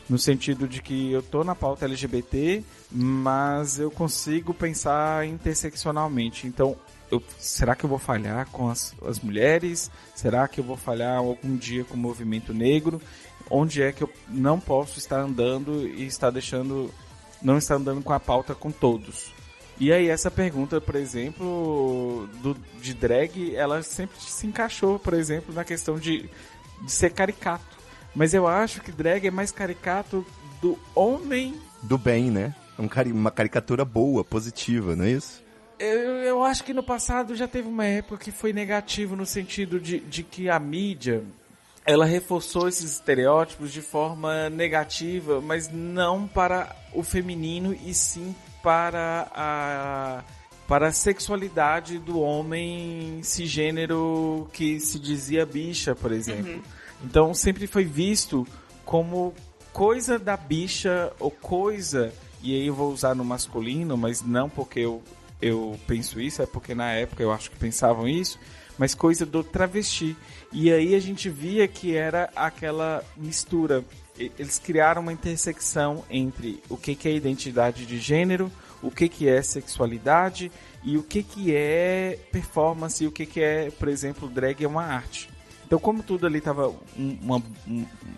[0.09, 6.47] no sentido de que eu tô na pauta LGBT, mas eu consigo pensar interseccionalmente.
[6.47, 6.77] Então,
[7.11, 9.91] eu- será que eu vou falhar com as, as mulheres?
[10.15, 13.01] Será que eu vou falhar algum dia com o movimento negro?
[13.49, 16.89] Onde é que eu não posso estar andando e estar deixando,
[17.41, 19.31] não estar andando com a pauta com todos?
[19.79, 25.53] E aí essa pergunta, por exemplo, do, de drag, ela sempre se encaixou, por exemplo,
[25.53, 26.29] na questão de,
[26.81, 27.77] de ser caricato.
[28.15, 30.25] Mas eu acho que drag é mais caricato
[30.61, 32.55] do homem Do bem, né?
[32.79, 35.43] Um cari- uma caricatura boa, positiva, não é isso?
[35.77, 39.79] Eu, eu acho que no passado já teve uma época que foi negativo no sentido
[39.79, 41.23] de, de que a mídia
[41.85, 48.46] ela reforçou esses estereótipos de forma negativa, mas não para o feminino e sim para
[48.73, 50.23] a
[50.67, 56.61] para a sexualidade do homem cisgênero que se dizia bicha, por exemplo.
[57.03, 58.45] Então sempre foi visto
[58.83, 59.33] como
[59.71, 64.81] coisa da bicha ou coisa, e aí eu vou usar no masculino, mas não porque
[64.81, 65.01] eu,
[65.41, 68.37] eu penso isso, é porque na época eu acho que pensavam isso,
[68.77, 70.17] mas coisa do travesti.
[70.51, 73.83] E aí a gente via que era aquela mistura.
[74.17, 78.51] Eles criaram uma intersecção entre o que, que é identidade de gênero,
[78.81, 80.51] o que, que é sexualidade
[80.83, 84.67] e o que, que é performance e o que, que é, por exemplo, drag é
[84.67, 85.29] uma arte.
[85.65, 86.73] Então, como tudo ali estava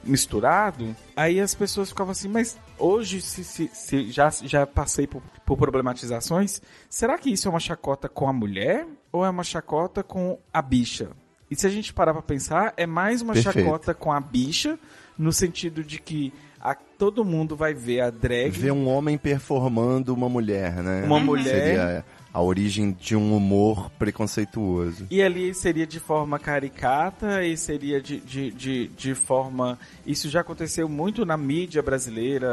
[0.04, 5.22] misturado, aí as pessoas ficavam assim, mas hoje, se, se- se já, já passei por,
[5.46, 10.04] por problematizações, será que isso é uma chacota com a mulher ou é uma chacota
[10.04, 11.10] com a bicha?
[11.50, 13.60] E se a gente parar pra pensar, é mais uma Perfeito.
[13.66, 14.78] chacota com a bicha,
[15.20, 20.14] no sentido de que a- todo mundo vai ver a drag Ver um homem performando
[20.14, 21.04] uma mulher, né?
[21.06, 21.44] Uma mulher.
[21.44, 25.08] Seria a origem de um humor preconceituoso.
[25.10, 29.80] E ali seria de forma caricata e seria de, de, de, de forma.
[30.06, 32.48] Isso já aconteceu muito na mídia brasileira.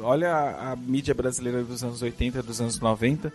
[0.00, 3.32] Olha a, a mídia brasileira dos anos 80, dos anos 90.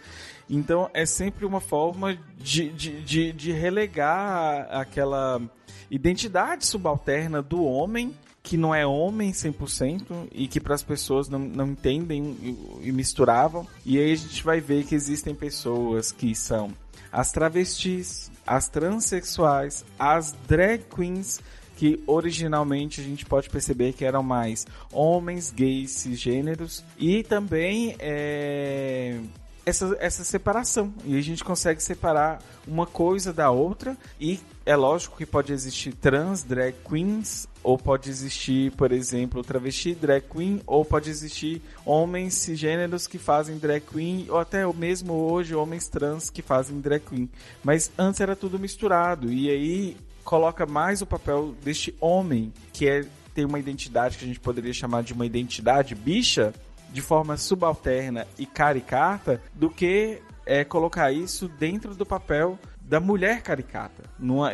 [0.50, 5.42] Então é sempre uma forma de, de, de, de relegar aquela
[5.90, 8.13] identidade subalterna do homem.
[8.48, 12.92] Que não é homem 100% e que para as pessoas não, não entendem e, e
[12.94, 13.68] misturavam.
[13.86, 16.72] E aí a gente vai ver que existem pessoas que são
[17.12, 21.42] as travestis, as transexuais, as drag queens,
[21.76, 29.20] que originalmente a gente pode perceber que eram mais homens, gays, cisgêneros, e também é,
[29.67, 30.93] essa, essa separação.
[31.03, 35.93] E a gente consegue separar uma coisa da outra, e é lógico que pode existir
[35.93, 42.36] trans drag queens, ou pode existir, por exemplo, travesti drag queen, ou pode existir homens
[42.36, 47.30] cisgêneros que fazem drag queen, ou até mesmo hoje homens trans que fazem drag queen.
[47.62, 53.06] Mas antes era tudo misturado, e aí coloca mais o papel deste homem, que é
[53.34, 56.51] tem uma identidade que a gente poderia chamar de uma identidade bicha,
[56.91, 63.41] de forma subalterna e caricata, do que é, colocar isso dentro do papel da mulher
[63.41, 64.04] caricata.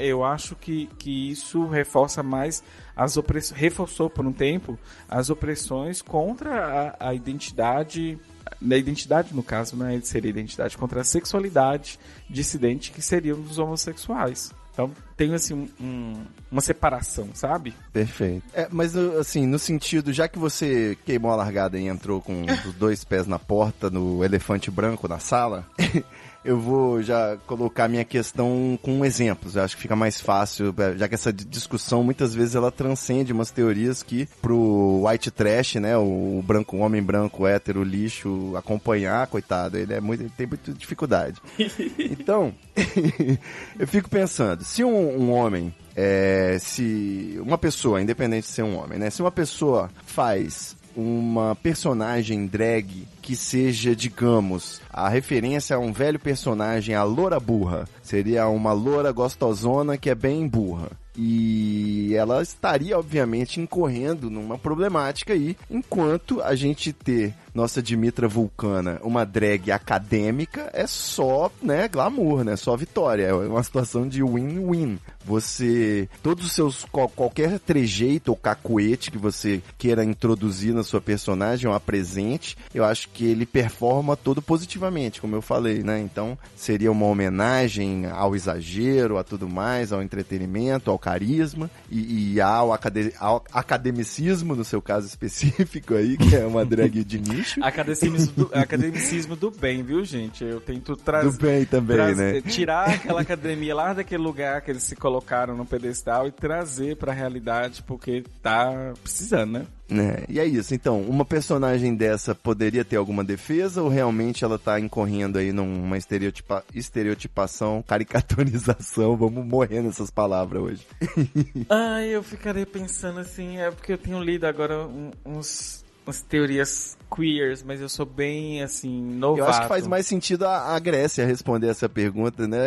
[0.01, 2.63] Eu acho que, que isso reforça mais
[2.95, 8.17] as opressões, reforçou por um tempo as opressões contra a, a identidade,
[8.59, 14.51] na identidade no caso, né, seria identidade contra a sexualidade dissidente que seriam os homossexuais.
[14.73, 17.73] Então tem assim um- um- uma separação, sabe?
[17.93, 18.43] Perfeito.
[18.53, 22.43] É, mas no- assim, no sentido, já que você queimou a largada e entrou com
[22.67, 25.65] os dois pés na porta no elefante branco na sala,
[26.45, 29.55] eu vou já colocar minha questão com exemplos.
[29.55, 32.71] Eu acho que fica mais fácil, é, já que essa di- discussão muitas vezes ela
[32.71, 38.53] transcende umas teorias que pro white trash, né, o branco, o homem branco hétero lixo
[38.57, 41.41] acompanhar, coitado, ele é muito, ele tem muita dificuldade.
[41.99, 42.53] Então,
[43.79, 48.77] eu fico pensando, se um, um homem, é, se uma pessoa, independente de ser um
[48.77, 55.79] homem, né, se uma pessoa faz uma personagem drag que seja, digamos, a referência a
[55.79, 60.91] um velho personagem, a loura burra, seria uma loura gostosona que é bem burra.
[61.15, 68.99] E ela estaria, obviamente, incorrendo numa problemática aí, enquanto a gente ter nossa Dimitra Vulcana,
[69.03, 72.55] uma drag acadêmica, é só, né, glamour, né?
[72.55, 73.25] Só vitória.
[73.25, 74.97] É uma situação de win-win.
[75.25, 80.99] Você, todos os seus, qual- qualquer trejeito ou cacuete que você queira introduzir na sua
[80.99, 85.99] personagem ou apresente, eu acho que ele performa todo positivamente, como eu falei, né?
[86.01, 92.41] Então, seria uma homenagem ao exagero, a tudo mais, ao entretenimento, ao carisma e, e
[92.41, 97.42] ao, acade- ao academicismo, no seu caso específico aí, que é uma drag de nicho.
[97.61, 100.43] Academicismo do, academicismo do bem, viu, gente?
[100.43, 101.31] Eu tento trazer.
[101.31, 102.41] Do bem também, né?
[102.41, 107.13] Tirar aquela academia lá daquele lugar que eles se colocaram no pedestal e trazer pra
[107.13, 109.65] realidade, porque tá precisando, né?
[109.91, 110.73] É, e é isso.
[110.73, 115.97] Então, uma personagem dessa poderia ter alguma defesa ou realmente ela tá incorrendo aí numa
[115.97, 119.15] estereotipa estereotipação, caricaturização?
[119.15, 120.87] Vamos morrer nessas palavras hoje.
[121.69, 126.97] Ai, eu ficarei pensando assim, é porque eu tenho lido agora um- uns, umas teorias
[127.13, 129.39] queers, mas eu sou bem, assim, novato.
[129.41, 132.57] Eu acho que faz mais sentido a, a Grécia responder essa pergunta, né?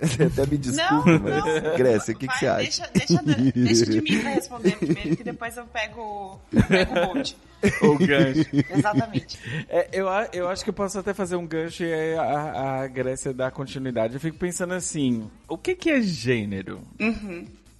[0.00, 1.76] Até me desculpa, Não, mas não.
[1.76, 2.62] Grécia, o que, que você acha?
[2.62, 3.22] Deixa, deixa,
[3.54, 7.36] deixa de mim pra responder primeiro, que depois eu pego, pego o bonde.
[7.80, 8.44] O gancho.
[8.76, 9.38] Exatamente.
[9.68, 13.32] É, eu, eu acho que eu posso até fazer um gancho e a, a Grécia
[13.32, 14.14] dar continuidade.
[14.14, 16.80] Eu fico pensando assim, o que que é gênero?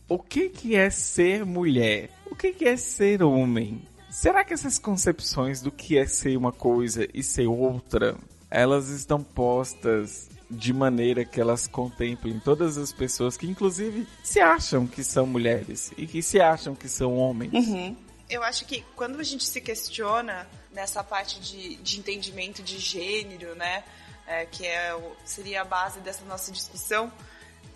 [0.08, 2.10] O que que é ser mulher?
[2.30, 3.82] O que que é ser homem?
[4.12, 8.14] Será que essas concepções do que é ser uma coisa e ser outra,
[8.50, 14.86] elas estão postas de maneira que elas contemplem todas as pessoas que inclusive se acham
[14.86, 17.52] que são mulheres e que se acham que são homens?
[18.28, 23.54] Eu acho que quando a gente se questiona nessa parte de, de entendimento de gênero,
[23.54, 23.82] né,
[24.26, 24.94] é, que é
[25.24, 27.10] seria a base dessa nossa discussão,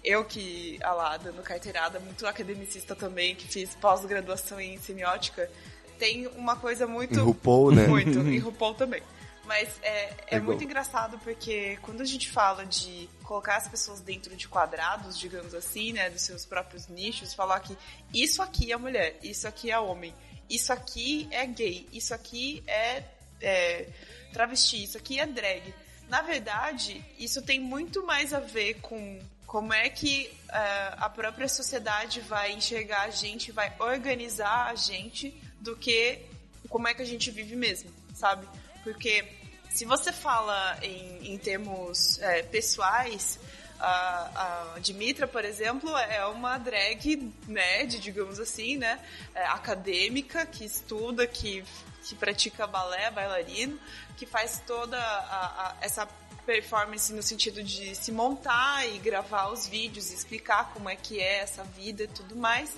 [0.05, 5.51] eu que, ah lá, dando carteirada, muito academicista também, que fiz pós-graduação em semiótica,
[5.99, 7.15] tem uma coisa muito...
[7.15, 7.87] Em RuPaul, né?
[7.87, 9.03] Muito, em RuPaul também.
[9.47, 10.43] Mas é, é Igual.
[10.43, 15.55] muito engraçado porque quando a gente fala de colocar as pessoas dentro de quadrados, digamos
[15.55, 17.77] assim, né, dos seus próprios nichos, falar que
[18.13, 20.13] isso aqui é mulher, isso aqui é homem,
[20.51, 23.05] isso aqui é gay, isso aqui é,
[23.41, 23.89] é
[24.33, 25.73] travesti, isso aqui é drag.
[26.09, 31.49] Na verdade, isso tem muito mais a ver com como é que eh, a própria
[31.49, 36.21] sociedade vai enxergar a gente, vai organizar a gente, do que
[36.69, 38.47] como é que a gente vive mesmo, sabe?
[38.83, 39.25] Porque
[39.71, 43.39] se você fala em, em termos é, pessoais,
[43.79, 48.99] a, a Dimitra, por exemplo, é uma drag nerd, digamos assim, né?
[49.35, 51.63] É, acadêmica, que estuda, que,
[52.05, 53.79] que pratica balé, bailarino,
[54.17, 56.07] que faz toda a- a- essa
[56.47, 61.41] performance no sentido de se montar e gravar os vídeos, explicar como é que é
[61.41, 62.75] essa vida e tudo mais.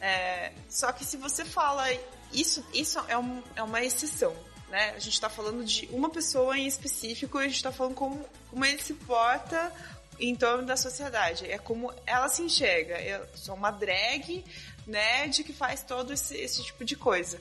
[0.00, 1.90] É, só que se você fala
[2.40, 4.34] isso, isso é, um- é uma exceção,
[4.68, 4.90] né?
[4.90, 8.24] A gente está falando de uma pessoa em específico e a gente está falando como,
[8.50, 9.72] como ele se porta
[10.18, 11.50] em torno da sociedade.
[11.50, 13.00] É como ela se enxerga.
[13.00, 14.44] Eu sou uma drag
[14.86, 17.40] nerd que faz todo esse, esse tipo de coisa.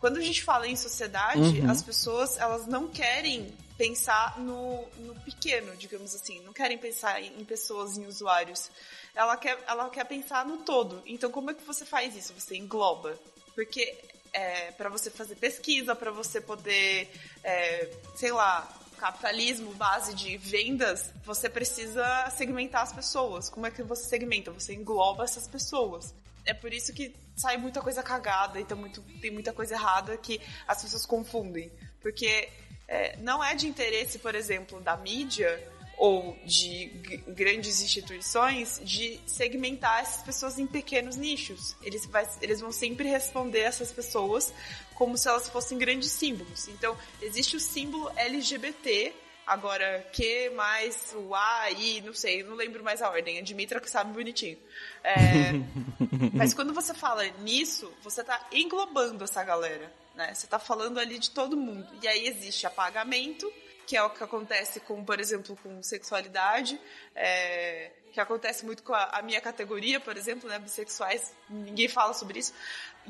[0.00, 5.76] Quando a gente fala em sociedade, as pessoas elas não querem pensar no, no pequeno,
[5.76, 8.70] digamos assim, não querem pensar em, em pessoas, em usuários.
[9.14, 11.02] Ela quer, ela quer pensar no todo.
[11.04, 12.32] Então, como é que você faz isso?
[12.38, 13.18] Você engloba.
[13.56, 13.98] Porque
[14.32, 17.10] é, para você fazer pesquisa, para você poder,
[17.42, 22.04] é, sei lá, capitalismo, base de vendas, você precisa
[22.36, 23.48] segmentar as pessoas.
[23.48, 24.50] Como é que você segmenta?
[24.50, 26.14] Você engloba essas pessoas.
[26.44, 30.16] É por isso que sai muita coisa cagada e tem, muito, tem muita coisa errada
[30.16, 31.70] que as pessoas confundem.
[32.00, 32.48] Porque
[32.86, 35.62] é, não é de interesse, por exemplo, da mídia
[35.98, 36.86] ou de
[37.28, 41.74] grandes instituições de segmentar essas pessoas em pequenos nichos.
[41.82, 44.52] Eles, vai- eles vão sempre responder essas pessoas
[44.94, 46.68] como se elas fossem grandes símbolos.
[46.68, 49.12] Então, existe o símbolo LGBT,
[49.46, 53.38] agora Q mais o A, I, não sei, não lembro mais a ordem.
[53.38, 54.58] A Dimitra que sabe bonitinho.
[55.02, 55.52] É,
[56.32, 60.32] mas quando você fala nisso, você tá englobando essa galera, né?
[60.34, 61.88] Você tá falando ali de todo mundo.
[62.02, 63.50] E aí existe apagamento,
[63.88, 66.78] que é o que acontece com, por exemplo, com sexualidade,
[67.16, 70.58] é, que acontece muito com a, a minha categoria, por exemplo, né?
[70.58, 72.52] Bissexuais, ninguém fala sobre isso.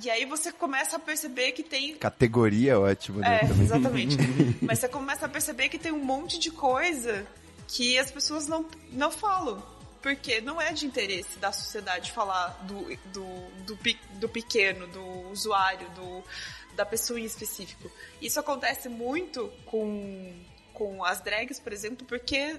[0.01, 3.41] E aí você começa a perceber que tem Categoria é ótimo, né?
[3.43, 3.64] é, também.
[3.64, 4.17] exatamente.
[4.62, 7.27] Mas você começa a perceber que tem um monte de coisa
[7.67, 9.61] que as pessoas não, não falam.
[10.01, 13.25] Porque não é de interesse da sociedade falar do, do,
[13.64, 13.79] do,
[14.12, 16.23] do pequeno, do usuário, do,
[16.76, 17.91] da pessoa em específico.
[18.22, 20.33] Isso acontece muito com,
[20.79, 22.57] com as drags, por exemplo, porque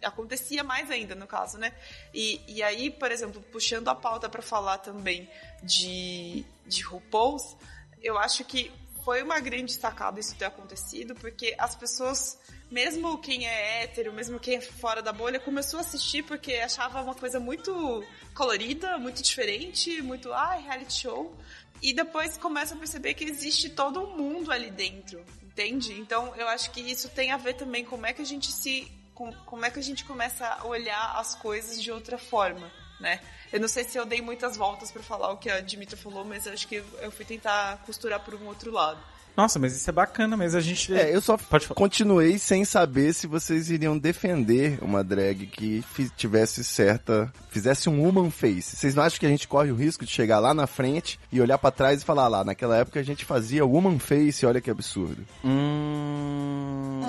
[0.00, 1.72] acontecia mais ainda no caso, né?
[2.14, 5.28] E, e aí, por exemplo, puxando a pauta para falar também
[5.62, 7.56] de, de RuPaul's,
[8.00, 8.72] eu acho que
[9.04, 12.38] foi uma grande sacada isso ter acontecido, porque as pessoas,
[12.70, 17.02] mesmo quem é hétero, mesmo quem é fora da bolha, começou a assistir porque achava
[17.02, 21.34] uma coisa muito colorida, muito diferente, muito, ah, reality show.
[21.82, 25.92] E depois começa a perceber que existe todo um mundo ali dentro, entende?
[25.98, 28.50] Então eu acho que isso tem a ver também com como é que a gente
[28.50, 28.90] se.
[29.14, 33.20] com- como é que a gente começa a olhar as coisas de outra forma, né?
[33.52, 36.24] Eu não sei se eu dei muitas voltas pra falar o que a Dimitra falou,
[36.24, 39.02] mas acho que eu fui tentar costurar por um outro lado.
[39.36, 40.58] Nossa, mas isso é bacana mesmo.
[40.58, 40.94] A gente.
[40.94, 41.38] É, eu só
[41.74, 45.82] continuei sem saber se vocês iriam defender uma drag que
[46.16, 47.32] tivesse certa.
[47.48, 48.76] fizesse um woman face.
[48.76, 51.40] Vocês não acham que a gente corre o risco de chegar lá na frente e
[51.40, 54.60] olhar pra trás e falar "Ah lá, naquela época a gente fazia woman face, olha
[54.60, 55.24] que absurdo.
[55.44, 57.00] Hum,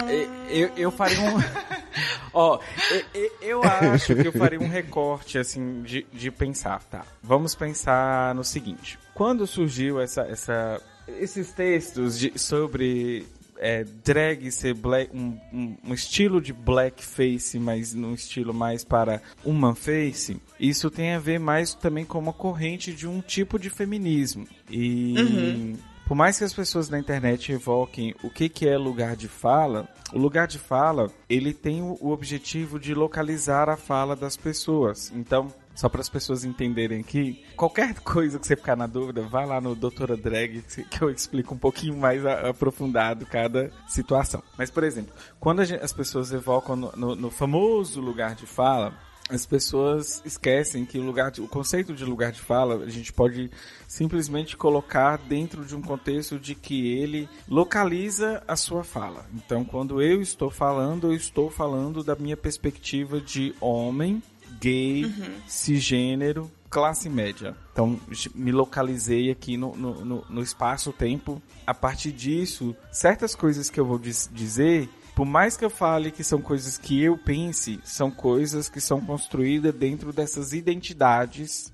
[0.49, 1.33] eu, eu faria um.
[2.33, 2.59] Ó,
[2.91, 7.03] eu, eu- eu acho que eu faria um recorte, assim, de, de pensar, tá?
[7.21, 8.97] Vamos pensar no seguinte.
[9.13, 13.25] Quando surgiu essa, essa, esses textos de- sobre
[13.57, 19.21] é, drag ser black, um, um, um estilo de blackface, mas num estilo mais para
[19.45, 23.69] human face, isso tem a ver mais também com uma corrente de um tipo de
[23.69, 24.47] feminismo.
[24.69, 25.75] E.
[26.07, 29.87] Por mais que as pessoas na internet evoquem o que, que é lugar de fala,
[30.11, 35.09] o lugar de fala, ele tem o, o objetivo de localizar a fala das pessoas.
[35.15, 39.45] Então, só para as pessoas entenderem aqui, qualquer coisa que você ficar na dúvida, vá
[39.45, 44.43] lá no Doutora Drag, que eu explico um pouquinho mais aprofundado cada situação.
[44.57, 48.93] Mas, por exemplo, quando gente- as pessoas evocam no- no- no famoso lugar de fala,
[49.29, 53.13] as pessoas esquecem que o lugar de- o conceito de lugar de fala a gente
[53.13, 53.49] pode
[53.87, 59.25] simplesmente colocar dentro de um contexto de que ele localiza a sua fala.
[59.33, 64.21] Então, quando eu estou falando, eu estou falando da minha perspectiva de homem,
[64.61, 65.11] gay,
[65.47, 67.55] cisgênero, classe média.
[67.73, 67.99] Então,
[68.33, 71.41] me localizei aqui no, no, no- no espaço-tempo.
[71.67, 76.09] A partir disso, certas coisas que eu vou diz- dizer por mais que eu fale
[76.09, 81.71] que são coisas que eu pense, são coisas que são construídas dentro dessas identidades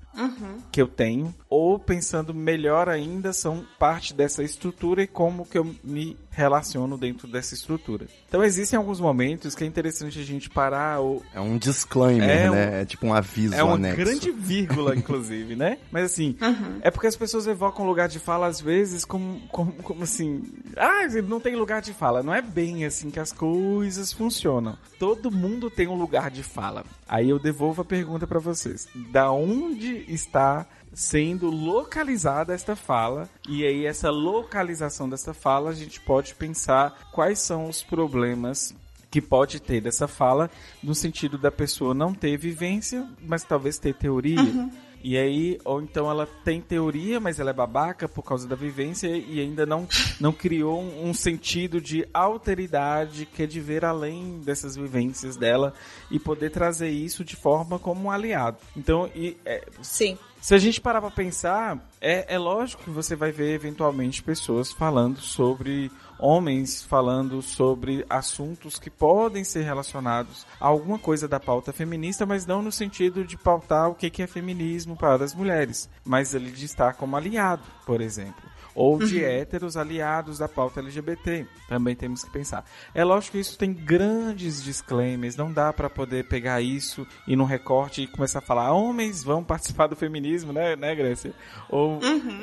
[0.72, 5.72] que eu tenho, ou pensando melhor ainda, são parte dessa estrutura e como que eu
[5.84, 8.06] me relaciono dentro dessa estrutura.
[8.28, 12.50] Então existem alguns momentos que é interessante a gente parar ou É um disclaimer, É
[12.50, 12.82] um- né?
[12.82, 13.96] É tipo um aviso é uma anexo.
[13.98, 15.78] grande vírgula, inclusive, né?
[15.90, 16.36] Mas assim,
[16.80, 20.42] é porque as pessoas evocam lugar de fala às vezes como, como, como assim.
[20.76, 22.22] Ah, não tem lugar de fala.
[22.22, 24.78] Não é bem assim que as coisas funcionam.
[24.98, 26.84] Todo mundo tem um lugar de fala.
[27.08, 28.86] Aí eu devolvo a pergunta pra vocês.
[29.10, 36.00] Da onde está sendo localizada esta fala e aí essa localização dessa fala a gente
[36.00, 38.74] pode pensar quais são os problemas
[39.10, 40.50] que pode ter dessa fala,
[40.82, 44.68] no sentido da pessoa não ter vivência, mas talvez ter teoria.
[45.02, 49.06] E aí, ou então ela tem teoria, mas ela é babaca por causa da vivência
[49.08, 49.86] e ainda não,
[50.20, 55.72] não criou um, um sentido de alteridade que é de ver além dessas vivências dela
[56.10, 58.58] e poder trazer isso de forma como um aliado.
[58.76, 60.18] Então, e, é, Sim.
[60.40, 64.72] se a gente parar pra pensar, é, é lógico que você vai ver eventualmente pessoas
[64.72, 71.72] falando sobre homens falando sobre assuntos que podem ser relacionados a alguma coisa da pauta
[71.72, 76.34] feminista, mas não no sentido de pautar o que é feminismo para as mulheres, mas
[76.34, 78.42] ele de estar como aliado, por exemplo.
[78.74, 81.46] Ou de héteros aliados da pauta LGBT.
[81.68, 82.64] Também temos que pensar.
[82.94, 85.36] É lógico que isso tem grandes disclaimers.
[85.36, 89.42] Não dá pra poder pegar isso e num recorte e começar a falar homens vão
[89.42, 91.32] participar do feminismo, né, né Grécia?
[91.68, 91.98] Ou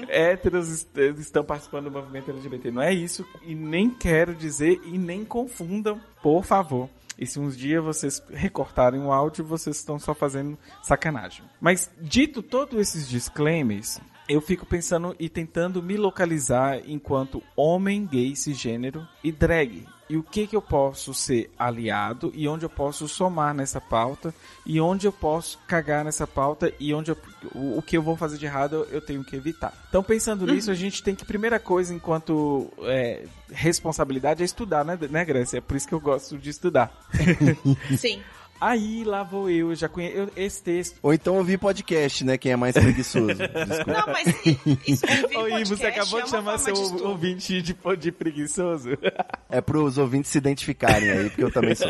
[0.08, 2.72] héteros est- estão participando do movimento LGBT.
[2.72, 3.26] Não é isso.
[3.44, 6.90] E nem quero dizer e nem confundam, por favor.
[7.18, 11.46] E se uns dias vocês recortarem o áudio, vocês estão só fazendo sacanagem.
[11.62, 18.36] Mas dito todos esses disclaimers, eu fico pensando e tentando me localizar enquanto homem, gay,
[18.36, 19.86] cisgênero e drag.
[20.08, 24.32] E o que que eu posso ser aliado e onde eu posso somar nessa pauta
[24.64, 27.18] e onde eu posso cagar nessa pauta e onde eu-
[27.56, 29.74] o, o que eu vou fazer de errado eu, tenho que evitar.
[29.90, 34.96] Então pensando nisso, a gente tem que primeira coisa enquanto é, responsabilidade é estudar, né,
[35.10, 35.58] né, Grécia?
[35.58, 36.96] É por isso que eu gosto de estudar.
[37.98, 38.22] Sim.
[38.60, 40.98] Aí lá vou eu, já conheço esse texto.
[41.04, 42.38] Ou então ouvir podcast, né?
[42.38, 43.28] Quem é mais preguiçoso.
[43.36, 43.86] Desculpa.
[43.92, 44.28] Não, mas
[44.88, 47.78] isso, ouvir Oi, podcast você acabou é de uma chamar forma seu de ouvinte de,
[48.00, 48.90] de preguiçoso.
[49.48, 51.88] É pros ouvintes se identificarem aí, porque eu também sou.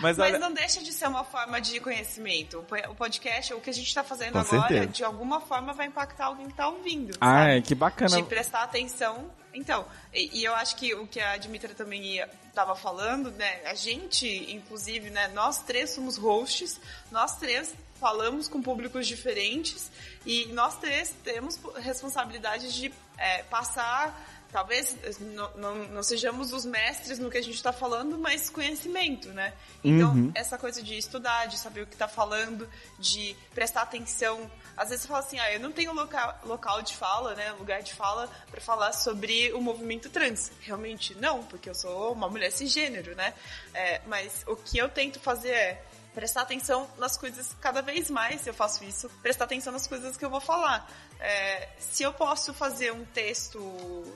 [0.00, 2.58] Mas Mas não deixa de ser uma forma de conhecimento.
[2.58, 4.86] O po- O podcast, o que a gente está fazendo Com agora, certeza.
[4.86, 7.14] de alguma forma vai impactar alguém que está ouvindo.
[7.14, 7.62] sabe?
[7.62, 8.16] que bacana.
[8.16, 9.30] De prestar atenção.
[9.52, 12.18] Então, e, e eu acho que o que a Dimitra também
[12.54, 13.66] estava falando, né?
[13.66, 15.28] A gente, inclusive, né?
[15.28, 16.80] Nós três somos hosts,
[17.10, 19.90] nós três falamos com públicos diferentes
[20.24, 27.18] e nós três temos responsabilidade de é, passar talvez não, não, não, sejamos os mestres
[27.18, 29.52] no que a gente está falando, mas conhecimento, né?
[29.82, 30.30] Então, uhum.
[30.32, 34.48] essa coisa de estudar, de saber o que está falando, de prestar atenção.
[34.76, 37.52] Às vezes você fala assim, ah, eu não tenho local, local de fala, né?
[37.58, 40.50] Lugar de fala para falar sobre o movimento trans.
[40.60, 43.34] Realmente não, porque eu sou uma mulher cisgênero, né?
[43.72, 45.82] É, mas o que eu tento fazer é
[46.14, 50.24] prestar atenção nas coisas cada vez mais, eu faço isso, prestar atenção nas coisas que
[50.24, 50.88] eu vou falar.
[51.20, 53.60] É, se eu posso fazer um texto,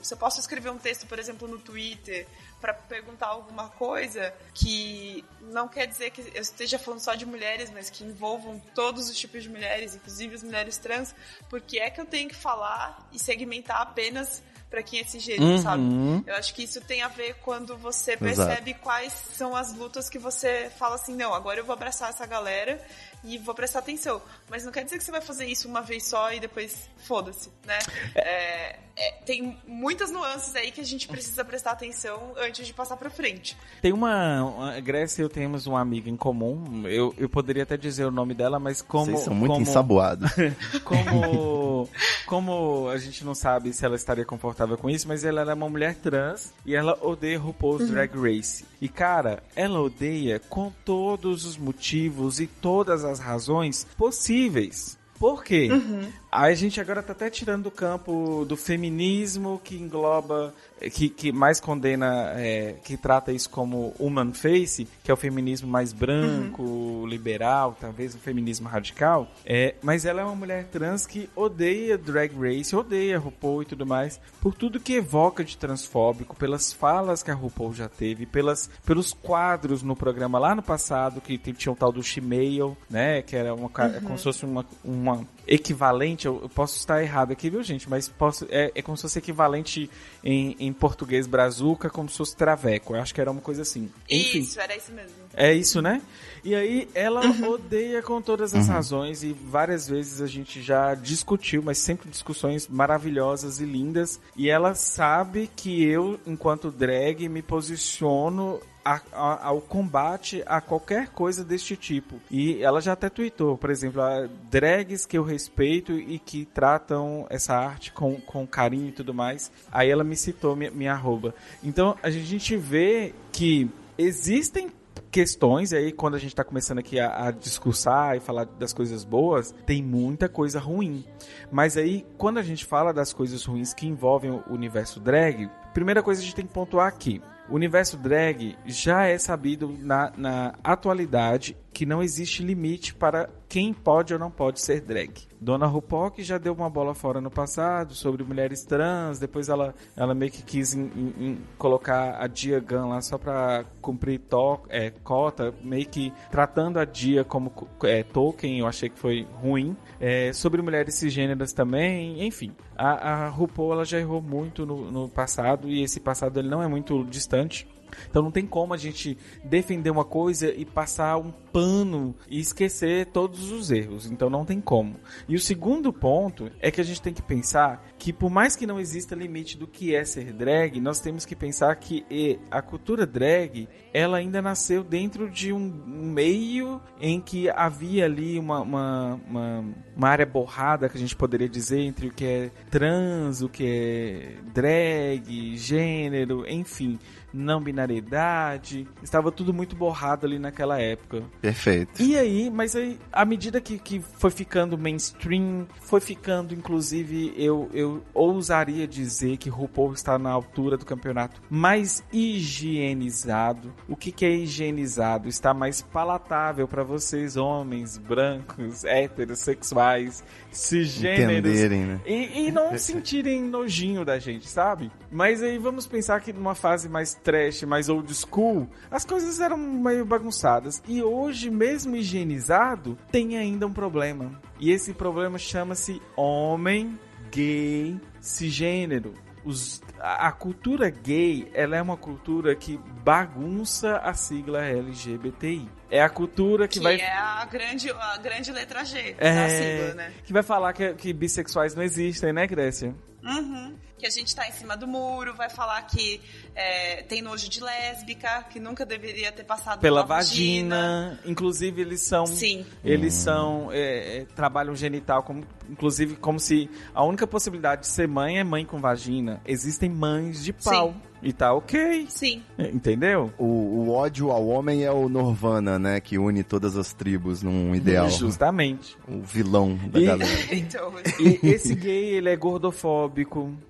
[0.01, 2.27] se eu posso escrever um texto, por exemplo, no Twitter,
[2.61, 7.69] para perguntar alguma coisa que não quer dizer que eu esteja falando só de mulheres,
[7.71, 11.15] mas que envolvam todos os tipos de mulheres, inclusive as mulheres trans,
[11.49, 15.57] porque é que eu tenho que falar e segmentar apenas para quem é cisgênero, uhum.
[15.57, 15.83] sabe?
[16.27, 18.83] Eu acho que isso tem a ver quando você percebe Exato.
[18.83, 22.79] quais são as lutas que você fala assim, não, agora eu vou abraçar essa galera
[23.23, 24.21] e vou prestar atenção.
[24.49, 27.49] Mas não quer dizer que você vai fazer isso uma vez só e depois foda-se,
[27.65, 27.79] né?
[28.15, 32.97] É, é, tem muitas nuances aí que a gente precisa prestar atenção antes de passar
[32.97, 33.55] pra frente.
[33.81, 34.43] Tem uma.
[34.43, 36.85] uma Grécia e eu temos uma amiga em comum.
[36.85, 39.05] Eu, eu poderia até dizer o nome dela, mas como.
[39.05, 40.29] Vocês são muito como, ensaboados.
[40.83, 41.89] como,
[42.25, 45.69] como a gente não sabe se ela estaria confortável com isso, mas ela é uma
[45.69, 47.91] mulher trans e ela odeia RuPaul's uhum.
[47.91, 48.65] Drag Race.
[48.81, 54.99] E cara, ela odeia com todos os motivos e todas as razões possíveis.
[55.17, 55.69] Por quê?
[55.71, 56.07] Uhum.
[56.31, 60.53] A gente agora tá até tirando do campo do feminismo que engloba,
[60.91, 65.67] que, que mais condena, é, que trata isso como human face, que é o feminismo
[65.67, 67.07] mais branco, uhum.
[67.07, 69.27] liberal, talvez o feminismo radical.
[69.45, 73.85] É, mas ela é uma mulher trans que odeia Drag Race, odeia RuPaul e tudo
[73.85, 78.69] mais, por tudo que evoca de transfóbico, pelas falas que a RuPaul já teve, pelas,
[78.85, 83.35] pelos quadros no programa lá no passado, que tinha o tal do Shemale, né, que
[83.35, 84.01] era uma, uhum.
[84.03, 87.89] como se fosse uma, uma equivalente, eu, eu, posso estar errado aqui, viu, gente?
[87.89, 89.89] Mas posso, é, é como se fosse equivalente
[90.23, 92.95] em, em português brazuca, como se fosse traveco.
[92.95, 93.89] Eu acho que era uma coisa assim.
[94.09, 94.39] Enfim.
[94.39, 95.15] Isso, era isso mesmo.
[95.33, 96.01] É isso, né?
[96.43, 97.51] E aí ela uhum.
[97.51, 98.73] odeia com todas as uhum.
[98.73, 104.19] razões e várias vezes a gente já discutiu, mas sempre discussões maravilhosas e lindas.
[104.35, 111.09] E ela sabe que eu, enquanto drag, me posiciono a, a, ao combate a qualquer
[111.09, 112.15] coisa deste tipo.
[112.29, 114.01] E ela já até tweetou, por exemplo,
[114.49, 119.51] drags que eu respeito e que tratam essa arte com, com carinho e tudo mais.
[119.71, 121.33] Aí ela me citou minha, minha arroba.
[121.63, 124.71] Então a gente vê que existem
[125.11, 128.73] questões, e aí quando a gente está começando aqui a, a, discursar e falar das
[128.73, 131.03] coisas boas, tem muita coisa ruim.
[131.51, 136.03] Mas aí, quando a gente fala das coisas ruins que envolvem o universo drag, primeira
[136.03, 137.21] coisa a gente tem que pontuar aqui.
[137.49, 143.73] O universo drag já é sabido na, na atualidade que não existe limite para quem
[143.73, 145.13] pode ou não pode ser drag.
[145.39, 149.73] Dona RuPaul que já deu uma bola fora no passado sobre mulheres trans, depois ela,
[149.95, 154.19] ela meio que quis in, in, in, colocar a Dia Gun lá só pra cumprir
[154.19, 157.49] to, é, cota, meio que tratando a Dia como
[157.83, 159.77] é, token, eu achei que foi ruim.
[160.01, 162.51] É, sobre mulheres cisgêneras também, enfim.
[162.77, 166.61] A, a RuPaul ela já errou muito no, no passado e esse passado ele não
[166.61, 167.65] é muito distante.
[168.09, 173.07] Então não tem como a gente defender uma coisa e passar um pano e esquecer
[173.07, 174.09] todos os erros.
[174.09, 174.95] Então não tem como.
[175.27, 178.65] E o segundo ponto é que a gente tem que pensar que por mais que
[178.65, 182.05] não exista limite do que é ser drag, nós temos que pensar que
[182.49, 188.61] a cultura drag, ela ainda nasceu dentro de um meio em que havia ali uma,
[188.61, 189.65] uma, uma,
[189.95, 193.63] uma área borrada que a gente poderia dizer entre o que é trans, o que
[193.65, 196.99] é drag, gênero, enfim
[197.33, 201.23] não binariedade, estava tudo muito borrado ali naquela época.
[201.41, 202.01] Perfeito.
[202.01, 207.69] E aí, mas aí, à medida que, que foi ficando mainstream, foi ficando, inclusive, eu,
[207.73, 213.73] eu ousaria dizer que RuPaul está na altura do campeonato mais higienizado.
[213.87, 215.27] O que, que é higienizado?
[215.27, 221.51] Está mais palatável para vocês, homens, brancos, heterossexuais, cisgêneros.
[221.51, 222.01] Entenderem, né?
[222.05, 224.91] E, e não sentirem nojinho da gente, sabe?
[225.11, 229.57] Mas aí vamos pensar que numa fase mais trash, mais old school, as coisas eram
[229.57, 230.81] meio bagunçadas.
[230.87, 234.39] E hoje, mesmo higienizado, tem ainda um problema.
[234.59, 236.97] E esse problema chama-se homem
[237.31, 239.13] gay cisgênero.
[239.43, 245.69] Os, a, cultura gay, ela é uma cultura que bagunça a sigla LGBTI.
[245.89, 249.49] É a cultura que, Que vai é a grande, a grande letra G é, da
[249.49, 250.13] sigla, né?
[250.23, 252.93] que vai falar que, que bissexuais não existem, né, Grécia?
[253.23, 253.73] Uhum.
[253.97, 256.21] Que a gente tá em cima do muro, vai falar que
[256.55, 261.19] é, tem nojo de lésbica, que nunca deveria ter passado Pela pela vagina.
[261.25, 262.25] Inclusive, eles são.
[262.25, 262.65] Sim.
[262.83, 263.69] Eles são.
[263.73, 268.43] é, é, trabalham genital, como, inclusive, como se a única possibilidade de ser mãe é
[268.43, 269.41] mãe com vagina.
[269.45, 270.93] Existem mães de pau.
[270.93, 271.01] Sim.
[271.21, 272.05] E tá ok.
[272.07, 272.41] Sim.
[272.57, 273.29] Entendeu?
[273.37, 275.99] O, o ódio ao homem é o Nirvana, né?
[275.99, 278.09] Que une todas as tribos num ideal.
[278.09, 278.95] Justamente.
[279.05, 280.31] O vilão da E- galera.
[280.55, 283.08] Então, E esse gay, ele é gordofóbico.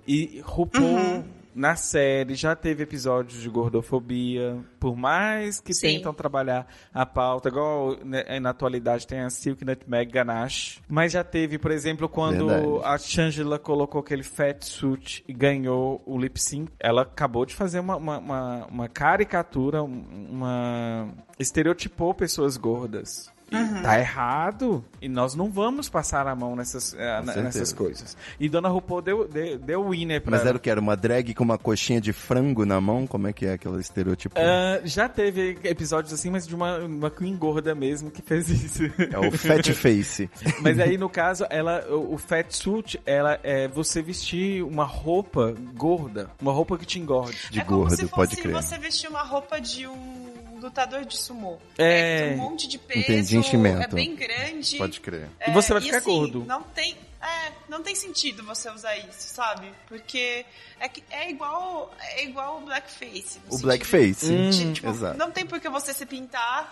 [0.06, 1.24] E RuPaul, Uhum.
[1.54, 4.56] na série, já teve episódios de gordofobia.
[4.78, 5.96] Por mais que Sim.
[5.96, 10.80] tentam trabalhar a pauta, igual né, na atualidade tem a Silk Nutmeg Ganache.
[10.88, 12.80] Mas já teve, por exemplo, quando Verdade.
[12.84, 17.80] a Shangela colocou aquele fat suit e ganhou o lip sync, ela acabou de fazer
[17.80, 21.08] uma, uma, uma, uma caricatura, um- uma...
[21.38, 23.30] estereotipou pessoas gordas.
[23.52, 23.82] Uhum.
[23.82, 24.84] Tá errado.
[25.02, 28.16] E nós não vamos passar a mão nessas, eh, na- nessas coisas.
[28.38, 30.70] E Dona RuPaul deu, deu, deu winner pra Mas era o que?
[30.70, 33.06] Era uma drag com uma coxinha de frango na mão?
[33.06, 34.34] Como é que é aquele estereotipo?
[34.38, 38.84] Ah, já teve episódios assim, mas de uma, uma queen gorda mesmo que fez isso.
[39.12, 40.30] É o fat face.
[40.60, 46.30] mas aí, no caso, ela, o, fat suit, ela é você vestir uma roupa gorda.
[46.40, 47.36] Uma roupa que te engorde.
[47.50, 48.54] De é como gordo, se pode fosse crer.
[48.54, 50.30] você vestir uma roupa de um
[50.60, 51.58] lutador de sumô.
[51.78, 52.28] É.
[52.28, 53.82] tem um monte de peso, Entendi, enchimento.
[53.82, 54.76] é bem grande.
[54.76, 55.28] Pode crer.
[55.46, 56.44] E você vai É, ficar assim, gordo.
[56.46, 59.72] Não tem, é, não tem sentido você usar isso, sabe?
[59.88, 60.44] Porque
[60.78, 63.38] é, que, é igual é igual o blackface.
[63.48, 64.32] O sentido blackface.
[64.32, 65.18] Hum, de, tipo, exato.
[65.18, 66.70] Não tem por que você se pintar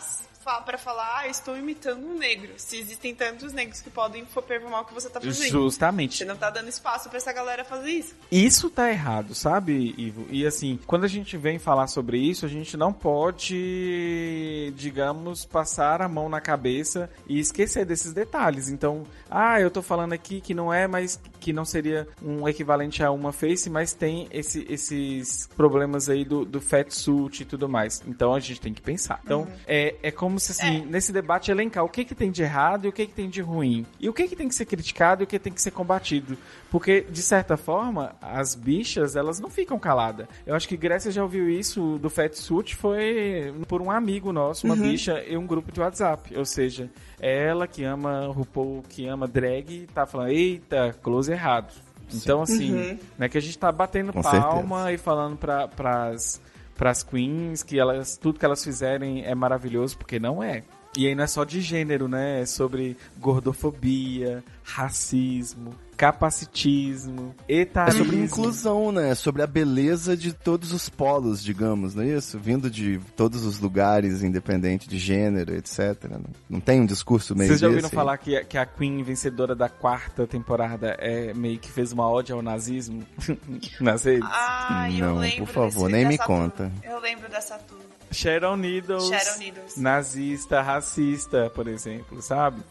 [0.64, 2.52] pra falar, ah, estou imitando um negro.
[2.56, 5.50] Se existem tantos negros que podem performar o que você tá fazendo.
[5.50, 6.18] Justamente.
[6.18, 8.14] Você não tá dando espaço pra essa galera fazer isso.
[8.30, 10.26] Isso tá errado, sabe, Ivo?
[10.30, 16.00] E assim, quando a gente vem falar sobre isso, a gente não pode, digamos, passar
[16.02, 18.68] a mão na cabeça e esquecer desses detalhes.
[18.68, 23.02] Então, ah, eu tô falando aqui que não é, mas que não seria um equivalente
[23.02, 27.68] a uma face, mas tem esse- esses problemas aí do, do fat suit e tudo
[27.68, 28.02] mais.
[28.06, 29.20] Então a gente tem que pensar.
[29.24, 32.88] Então, é, é como assim, nesse debate elencar o que que tem de errado e
[32.88, 33.86] o que que tem de ruim.
[34.00, 36.36] E o que que tem que ser criticado e o que tem que ser combatido.
[36.70, 40.26] Porque, de certa forma, as bichas, elas não ficam caladas.
[40.46, 44.66] Eu acho que Grécia já ouviu isso do Fat Suit, foi por um amigo nosso,
[44.66, 46.36] uma bicha e um grupo de WhatsApp.
[46.36, 51.72] Ou seja, é ela que ama RuPaul, que ama drag, tá falando, eita, close errado.
[52.12, 56.40] Então, assim, não é que a gente tá batendo Com palma e falando pra, pras,
[56.78, 60.62] pras queens que elas, tudo que elas fizerem é maravilhoso, porque não é.
[60.96, 62.40] E aí não é só de gênero, né?
[62.40, 68.04] É sobre gordofobia, racismo, capacitismo, É etarismo.
[68.04, 69.10] sobre inclusão, né?
[69.10, 72.38] É sobre a beleza de todos os polos, digamos, não é isso?
[72.38, 76.04] Vindo de todos os lugares, independente de gênero, etc.
[76.48, 77.94] Não, tem um discurso meio Vocês já ouviram desse?
[77.94, 82.08] falar que, a- que a Queen vencedora da quarta temporada é meio que fez uma
[82.08, 83.04] ode ao nazismo
[83.80, 84.28] nas redes?
[84.30, 86.70] Ah, eu Não, lembro por favor, nem me conta.
[86.82, 87.78] Eu lembro dessa tour.
[88.10, 89.76] Sharon Needles, Sharon Needles.
[89.76, 92.62] nazista, racista, por exemplo, sabe?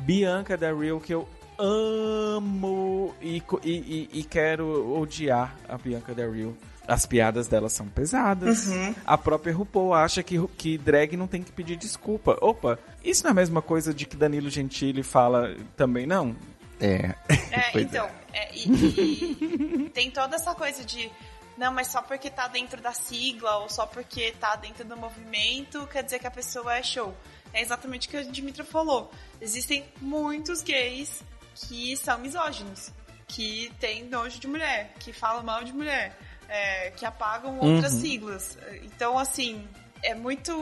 [0.00, 1.28] Bianca da Real, que eu
[1.62, 6.54] amo e, e, e- e quero odiar a Bianca da Real.
[6.86, 8.66] As piadas dela são pesadas.
[8.66, 8.94] Uhum.
[9.06, 12.36] A própria RuPaul acha que, que drag não tem que pedir desculpa.
[12.40, 16.34] Opa, isso não é a mesma coisa de que Danilo Gentili fala também, não?
[16.80, 17.14] É.
[17.52, 21.08] É, Pois então, é, e, e- tem toda essa coisa de
[21.56, 25.86] não, mas só porque tá dentro da sigla ou só porque tá dentro do movimento
[25.86, 27.14] quer dizer que a pessoa é show.
[27.52, 29.10] É exatamente o que a Dimitra falou.
[29.40, 31.22] Existem muitos gays
[31.54, 32.90] que são misóginos,
[33.26, 38.58] que têm nojo de mulher, que falam mal de mulher, é, que apagam outras siglas.
[38.82, 39.66] Então, assim,
[40.02, 40.52] é muito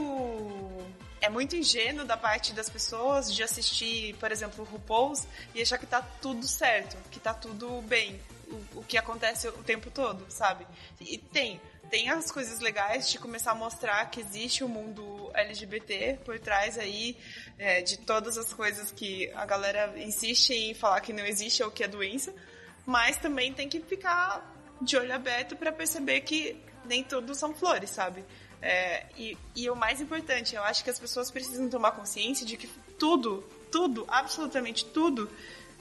[1.21, 5.77] é muito ingênuo da parte das pessoas de assistir, por exemplo, o RuPaul's e achar
[5.79, 8.19] que tá tudo certo, que tá tudo bem,
[8.49, 10.67] o, o que acontece o tempo todo, sabe?
[10.99, 11.61] E tem,
[11.91, 16.39] tem as coisas legais de começar a mostrar que existe o um mundo LGBT por
[16.39, 17.17] trás aí
[17.59, 21.71] é, de todas as coisas que a galera insiste em falar que não existe ou
[21.71, 22.33] que é doença,
[22.87, 27.91] mas também tem que ficar de olho aberto para perceber que nem tudo são flores,
[27.91, 28.25] sabe?
[28.63, 32.57] É, e, e o mais importante, eu acho que as pessoas precisam tomar consciência de
[32.57, 32.69] que
[32.99, 35.31] tudo, tudo, absolutamente tudo,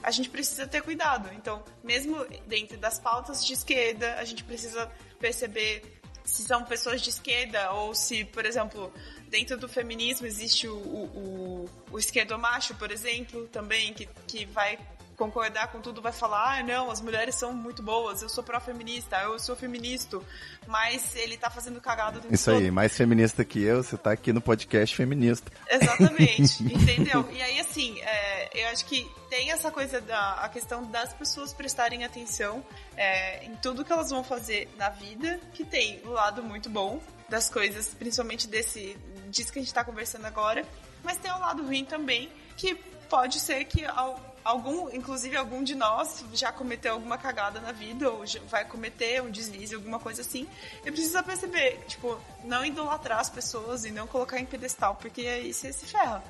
[0.02, 1.30] a gente precisa ter cuidado.
[1.34, 5.99] Então, mesmo dentro das pautas de esquerda, a gente precisa perceber
[6.30, 8.92] se são pessoas de esquerda ou se, por exemplo,
[9.28, 11.98] dentro do feminismo existe o, o, o, o
[12.74, 14.78] por exemplo, também, que, que vai
[15.20, 19.18] concordar com tudo vai falar, ah, não, as mulheres são muito boas, eu sou pró-feminista,
[19.18, 20.18] eu sou feminista,
[20.66, 22.58] mas ele tá fazendo cagada o Isso todo.
[22.58, 25.52] aí, mais feminista que eu, você tá aqui no podcast feminista.
[25.68, 27.28] Exatamente, entendeu?
[27.30, 31.52] E aí, assim, é, eu acho que tem essa coisa da a questão das pessoas
[31.52, 32.64] prestarem atenção
[32.96, 36.98] é, em tudo que elas vão fazer na vida, que tem um lado muito bom
[37.28, 38.96] das coisas, principalmente desse
[39.28, 40.64] disso que a gente tá conversando agora,
[41.04, 42.74] mas tem um lado ruim também, que
[43.10, 43.84] pode ser que
[44.50, 49.30] algum, inclusive algum de nós já cometeu alguma cagada na vida ou vai cometer um
[49.30, 50.46] deslize, alguma coisa assim.
[50.84, 55.52] E precisa perceber, tipo, não idolatrar as pessoas e não colocar em pedestal, porque aí
[55.52, 56.22] você se ferra,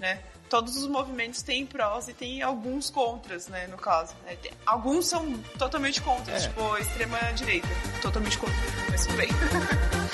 [0.00, 0.22] né?
[0.48, 4.14] Todos os movimentos têm prós e tem alguns contras, né, no caso.
[4.24, 4.36] né?
[4.64, 7.68] Alguns são totalmente contras, tipo, a extrema direita,
[8.00, 8.56] totalmente contra,
[8.90, 9.28] mas tudo bem.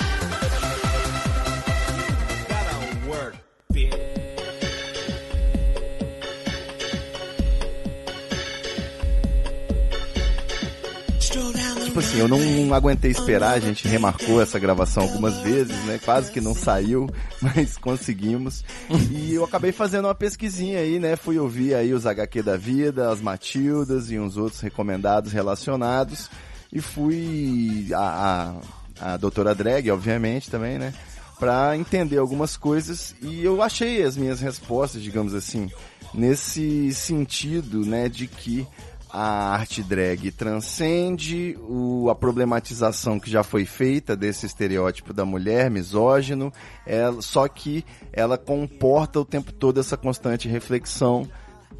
[11.93, 15.99] Tipo assim, eu não aguentei esperar, a gente remarcou essa gravação algumas vezes, né?
[16.03, 17.07] Quase que não saiu,
[17.39, 18.65] mas conseguimos.
[19.11, 21.15] E eu acabei fazendo uma pesquisinha aí, né?
[21.15, 26.31] Fui ouvir aí os HQ da vida, as Matildas e uns outros recomendados relacionados.
[26.71, 28.57] E fui a,
[28.99, 30.95] a, a doutora Drag, obviamente, também, né?
[31.37, 35.69] Pra entender algumas coisas e eu achei as minhas respostas, digamos assim,
[36.11, 38.67] nesse sentido, né, de que
[39.13, 45.69] a arte drag transcende o, a problematização que já foi feita desse estereótipo da mulher
[45.69, 46.51] misógino,
[46.85, 51.27] ela, só que ela comporta o tempo todo essa constante reflexão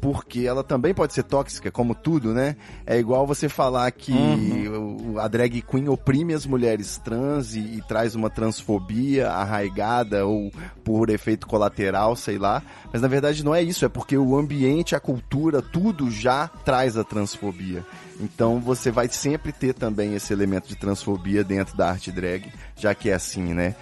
[0.00, 2.56] porque ela também pode ser tóxica, como tudo, né?
[2.84, 4.12] É igual você falar que
[4.68, 10.52] o- a drag queen oprime as mulheres trans e, e traz uma transfobia arraigada ou
[10.82, 12.62] por efeito colateral, sei lá.
[12.92, 16.96] Mas na verdade não é isso, é porque o ambiente, a cultura, tudo já traz
[16.96, 17.84] a transfobia.
[18.20, 22.94] Então você vai sempre ter também esse elemento de transfobia dentro da arte drag, já
[22.94, 23.74] que é assim, né?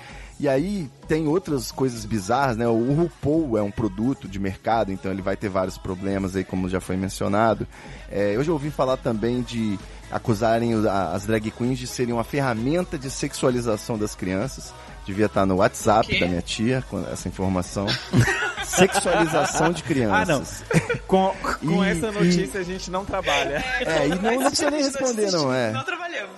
[0.42, 2.66] E aí tem outras coisas bizarras, né?
[2.66, 6.68] O RuPaul é um produto de mercado, então ele vai ter vários problemas aí, como
[6.68, 7.64] já foi mencionado.
[8.10, 9.78] É, eu já ouvi falar também de
[10.12, 10.72] acusarem
[11.14, 14.72] as drag queens de serem uma ferramenta de sexualização das crianças.
[15.04, 17.86] Devia estar no WhatsApp da minha tia com essa informação.
[18.64, 20.64] Sexualização de Ah, crianças.
[20.70, 20.90] não.
[21.06, 23.62] Com, com E- essa notícia a gente não trabalha.
[23.80, 25.72] É, e não, não precisa nem responder, não, é.
[25.72, 26.30] Não trabalhamos.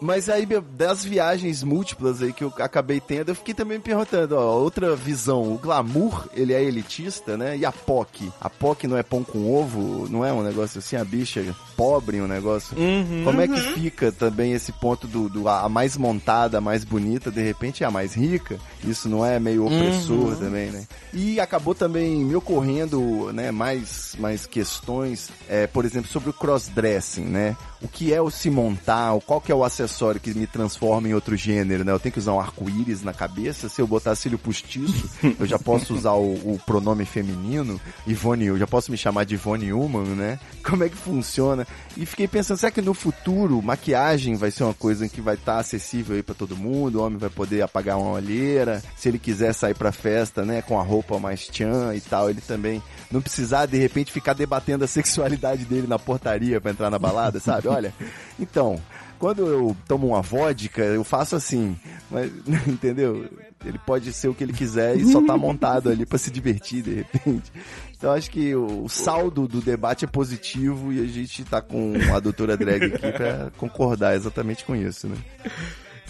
[0.00, 4.36] Mas aí, das viagens múltiplas aí que eu acabei tendo, eu fiquei também me perguntando,
[4.36, 7.56] ó, outra visão, o glamour, ele é elitista, né?
[7.56, 8.30] E a POC?
[8.40, 10.08] A POC não é pão com ovo?
[10.08, 12.76] Não é um negócio assim, a bicha pobre, um negócio?
[13.24, 17.30] Como é que fica também esse ponto do, do a mais montada, a mais bonita,
[17.30, 18.58] de repente é a mais rica?
[18.84, 20.86] Isso não é meio opressor também, né?
[21.12, 27.24] E acabou também me ocorrendo, né, mais, mais questões, é, por exemplo, sobre o crossdressing,
[27.24, 27.56] né?
[27.82, 31.14] O que é o se montar, qual que é o acessório que me transforma em
[31.14, 31.92] outro gênero, né?
[31.92, 35.58] Eu tenho que usar um arco-íris na cabeça, se eu botar cílio postiço, eu já
[35.58, 40.14] posso usar o, o pronome feminino, Ivone, eu já posso me chamar de Ivone Human,
[40.14, 40.38] né?
[40.62, 41.66] Como é que funciona?
[41.96, 45.58] E fiquei pensando, será que no futuro maquiagem vai ser uma coisa que vai estar
[45.58, 47.00] acessível aí pra todo mundo?
[47.00, 50.78] O homem vai poder apagar uma olheira, se ele quiser sair pra festa, né, com
[50.78, 54.88] a roupa mais tchan e tal, ele também não precisar de repente ficar debatendo a
[54.88, 57.68] sexualidade dele na portaria pra entrar na balada, sabe?
[57.74, 57.92] Olha,
[58.38, 58.80] então,
[59.18, 61.76] quando eu tomo uma vodka, eu faço assim,
[62.10, 62.30] mas,
[62.68, 63.28] entendeu?
[63.64, 66.82] Ele pode ser o que ele quiser e só tá montado ali pra se divertir
[66.82, 67.50] de repente.
[67.96, 72.20] Então acho que o saldo do debate é positivo e a gente tá com a
[72.20, 75.16] doutora Drag aqui pra concordar exatamente com isso, né?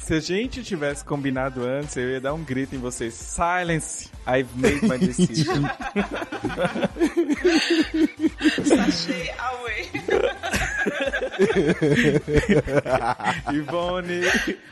[0.05, 3.15] Se a gente tivesse combinado antes, eu ia dar um grito em vocês.
[3.15, 4.11] Silence!
[4.27, 5.65] I've made my decision.
[8.67, 9.91] Sachê away.
[13.53, 14.22] Ivone,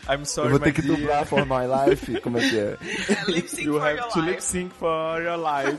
[0.08, 0.96] I'm sorry, Eu vou ter my que dear.
[0.96, 2.76] dublar For My Life, como é que é?
[3.46, 5.76] Sync You have to lip sync for your life.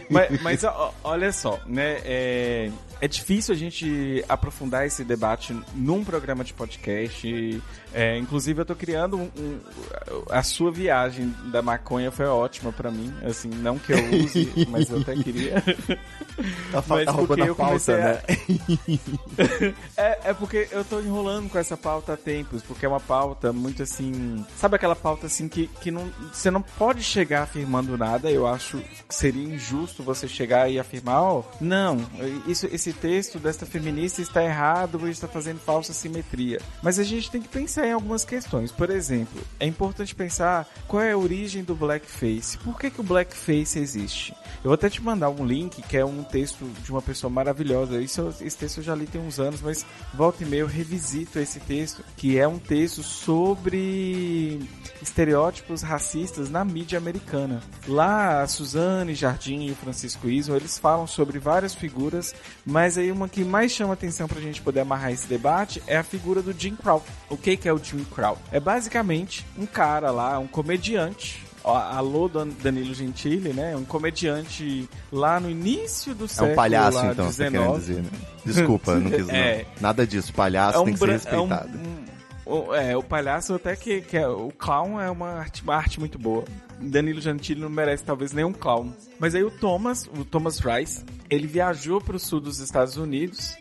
[0.10, 1.98] mas, mas, ó, olha só, né?
[2.04, 2.70] É,
[3.00, 7.62] é difícil a gente aprofundar esse debate num programa de podcast.
[7.92, 9.58] É, inclusive, eu tô criando um, um-
[10.30, 13.12] a sua viagem da maconha foi ótima pra mim.
[13.24, 15.54] Assim, não que eu use, mas eu até queria.
[16.70, 18.22] Tá, Mas tá porque eu pauta, a- né?
[19.96, 23.52] É, é porque eu tô enrolando com essa pauta há tempos, porque é uma pauta
[23.52, 24.44] muito assim.
[24.56, 28.30] Sabe aquela pauta assim que, que não, você não pode chegar afirmando nada?
[28.30, 28.78] Eu acho
[29.08, 31.98] que seria injusto você chegar e afirmar, ó, não,
[32.46, 36.60] isso, esse, esse texto desta feminista está errado ou está fazendo falsa simetria.
[36.82, 38.72] Mas a gente tem que pensar em algumas questões.
[38.72, 42.58] Por exemplo, é importante pensar qual é a origem do blackface.
[42.58, 44.34] Por que, que o blackface existe?
[44.56, 48.00] Eu vou até te mandar um link que é um texto de uma pessoa maravilhosa.
[48.00, 51.38] Isso, esse texto eu já li tem uns anos, mas volta e meia eu revisito
[51.38, 54.60] esse texto, que é um texto sobre
[55.00, 57.62] estereótipos racistas na mídia americana.
[57.86, 62.34] Lá, a Suzane Jardim e o Francisco Iso, eles falam sobre várias figuras,
[62.64, 66.02] mas aí uma que mais chama atenção pra gente poder amarrar esse debate é a
[66.02, 67.02] figura do Jim Crow.
[67.28, 68.38] O que, que é o Jim Crow?
[68.52, 73.76] É basicamente um cara lá, um comediante, Alô Danilo Gentili, né?
[73.76, 77.72] Um comediante lá no início do século É um palhaço, lá, então, você 19.
[77.72, 78.10] quer dizer, né?
[78.46, 79.58] Desculpa, não quis É.
[79.76, 79.82] não.
[79.82, 81.70] Nada disso, palhaço É um tem que ser respeitado.
[81.78, 85.62] É, um- um- é, o palhaço até que, que é, o clown é uma arte,
[85.62, 86.44] uma arte muito boa.
[86.80, 88.92] Danilo Gentili não merece talvez nenhum clown.
[89.18, 93.54] Mas aí o Thomas, o Thomas Rice, ele viajou para o sul dos Estados Unidos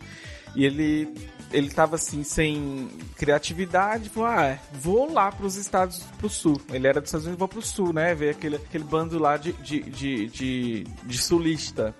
[0.56, 1.14] e ele
[1.52, 6.60] ele tava assim sem criatividade, falou: "Ah, é, vou lá para os estados pro sul".
[6.72, 8.14] Ele era dos Estados Unidos, vou pro sul, né?
[8.16, 11.96] Ver aquele aquele bando lá de de, de, de, de sulista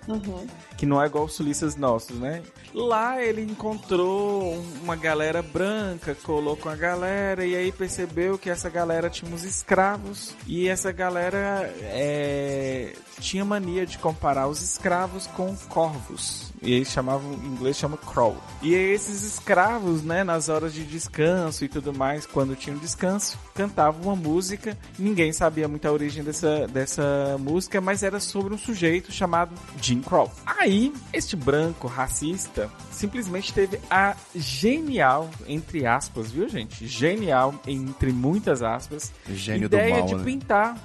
[0.76, 2.42] que não é igual os sulistas nossos, né?
[2.72, 8.70] Lá ele encontrou uma galera branca, colou com a galera e aí percebeu que essa
[8.70, 15.54] galera tinha uns escravos e essa galera é, tinha mania de comparar os escravos com
[15.68, 16.49] corvos.
[16.62, 18.36] E eles chamavam, em inglês chama crow.
[18.62, 24.02] E esses escravos, né, nas horas de descanso e tudo mais, quando tinham descanso, cantavam
[24.02, 24.76] uma música.
[24.98, 30.00] Ninguém sabia muito a origem dessa, dessa música, mas era sobre um sujeito chamado Jim
[30.00, 30.30] Crow.
[30.44, 36.86] Aí, este branco racista simplesmente teve a genial, entre aspas, viu gente?
[36.86, 40.24] Genial, entre muitas aspas, Gênio ideia mal, de né?
[40.24, 40.80] pintar, né,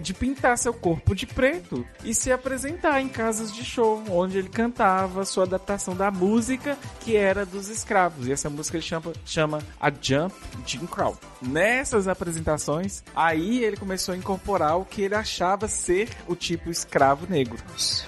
[0.00, 4.48] de pintar seu corpo de preto e se apresentar em casas de show, onde ele
[4.48, 8.26] cantava sua adaptação da música que era dos escravos.
[8.26, 10.34] E essa música ele chama, chama A Jump
[10.66, 11.16] Jim Crow.
[11.40, 17.26] Nessas apresentações, aí ele começou a incorporar o que ele achava ser o tipo escravo
[17.28, 17.58] negro.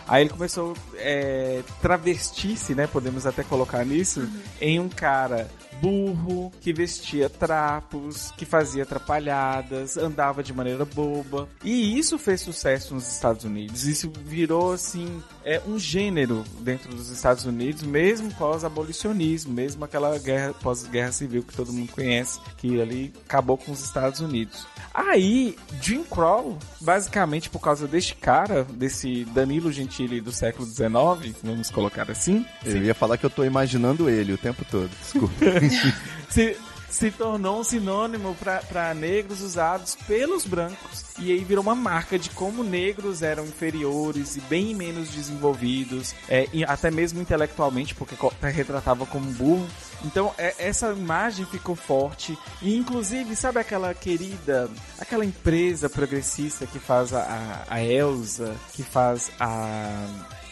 [0.08, 2.86] Aí ele começou é, travestir-se, né?
[2.86, 4.28] Podemos até colocar nisso,
[4.60, 5.48] em um cara
[5.80, 11.48] burro, que vestia trapos, que fazia atrapalhadas, andava de maneira boba.
[11.64, 13.84] E isso fez sucesso nos Estados Unidos.
[13.84, 20.54] Isso virou, assim, é um gênero dentro dos Estados Unidos, mesmo pós-abolicionismo, mesmo aquela guerra,
[20.54, 24.66] pós-guerra civil que todo mundo conhece, que ali acabou com os Estados Unidos.
[24.92, 31.70] Aí, Jim Crow, basicamente por causa deste cara, desse Danilo Gentili do século XIX, vamos
[31.70, 34.90] colocar assim, Eu ia falar que eu tô imaginando ele o tempo todo.
[35.02, 35.34] Desculpa.
[36.28, 36.56] se,
[36.90, 38.36] se tornou um sinônimo
[38.68, 41.04] para negros usados pelos brancos.
[41.18, 46.48] E aí virou uma marca de como negros eram inferiores e bem menos desenvolvidos, é,
[46.52, 48.16] e até mesmo intelectualmente, porque
[48.48, 49.66] retratava como burro.
[50.04, 52.36] Então é- essa imagem ficou forte.
[52.62, 54.68] E inclusive, sabe aquela querida,
[54.98, 60.06] aquela empresa progressista que faz a, a Elsa, que faz a,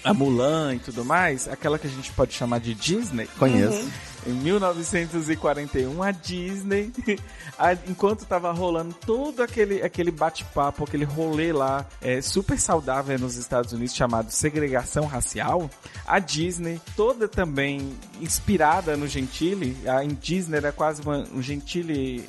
[0.04, 3.26] a Mulan e tudo mais, aquela que a gente pode chamar de Disney?
[3.38, 3.88] Conheço.
[4.28, 6.92] Em 1941, a Disney,
[7.58, 13.36] a- enquanto tava rolando todo aquele, aquele bate-papo, aquele rolê lá é, super saudável nos
[13.36, 15.70] Estados Unidos chamado segregação racial,
[16.06, 22.24] a Disney, toda também inspirada no Gentili, a Disney era quase uma, um Gentili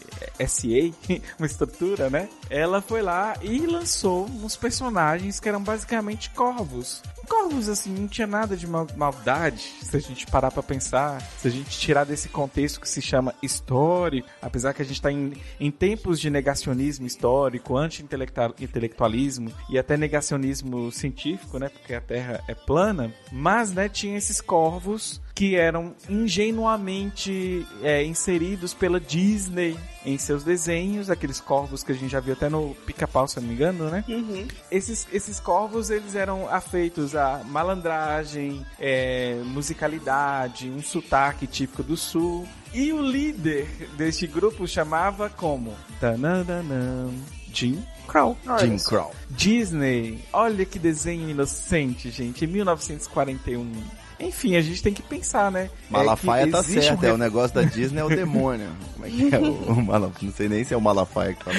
[0.47, 0.93] SA,
[1.37, 2.29] uma estrutura, né?
[2.49, 7.01] Ela foi lá e lançou uns personagens que eram basicamente corvos.
[7.27, 11.47] Corvos, assim, não tinha nada de mal- maldade, se a gente parar pra pensar, se
[11.47, 15.33] a gente tirar desse contexto que se chama histórico, apesar que a gente tá em,
[15.59, 22.53] em tempos de negacionismo histórico, anti-intelectualismo e até negacionismo científico, né, porque a Terra é
[22.53, 30.43] plana, mas, né, tinha esses corvos que eram ingenuamente é, inseridos pela Disney em seus
[30.43, 33.55] desenhos, aqueles corvos que a gente já viu até no Pica-Pau, se eu não me
[33.55, 34.03] engano, né?
[34.69, 42.45] Esses, esses corvos, eles eram afeitos a malandragem, é, musicalidade, um sotaque típico do sul.
[42.73, 43.65] E o líder
[43.95, 45.73] deste grupo chamava como?
[46.01, 47.09] Tananana,
[47.53, 48.37] Jim Crow.
[48.59, 49.15] Jim Crow.
[49.29, 53.98] Disney, olha que desenho inocente, gente, em 1941.
[54.19, 55.69] Enfim, a gente tem que pensar, né?
[55.89, 58.67] Malafaia É tá certo, um é o negócio da Disney é o demônio.
[58.93, 60.25] Como é que é o, o Malafaia?
[60.27, 61.57] Não sei nem se é o Malafaia que fala.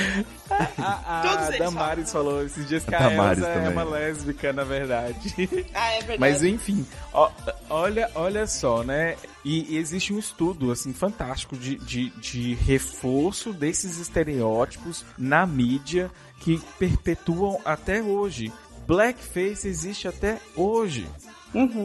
[0.79, 3.73] A, a eles Damares falou esses dias que A a, Elsa é também.
[3.73, 5.49] uma lésbica, na verdade.
[5.75, 6.19] Ah, é verdade.
[6.19, 7.31] Mas enfim, ó,
[7.71, 9.17] olha, olha só, né?
[9.45, 16.11] E, e existe um estudo, assim, fantástico de, de, de reforço desses estereótipos na mídia
[16.41, 18.53] que perpetuam até hoje.
[18.87, 21.07] Blackface existe até hoje.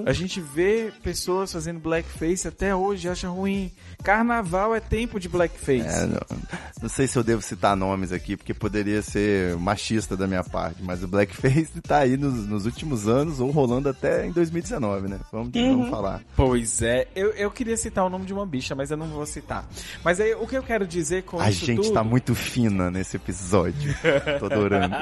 [0.05, 3.72] A gente vê pessoas fazendo blackface até hoje, acha ruim.
[4.03, 5.88] Carnaval é tempo de blackface.
[5.88, 6.20] É, não,
[6.84, 10.84] não sei se eu devo citar nomes aqui, porque poderia ser machista da minha parte,
[10.84, 15.20] mas o blackface tá aí nos, nos últimos anos, ou rolando até em 2019, né?
[15.32, 16.22] Vamos, vamos falar.
[16.36, 19.26] Pois é, eu, eu queria citar o nome de uma bicha, mas eu não vou
[19.26, 19.68] citar.
[20.03, 21.93] Mas aí, o que eu quero dizer com A gente tudo...
[21.93, 23.95] tá muito fina nesse episódio.
[24.39, 24.95] Tô adorando.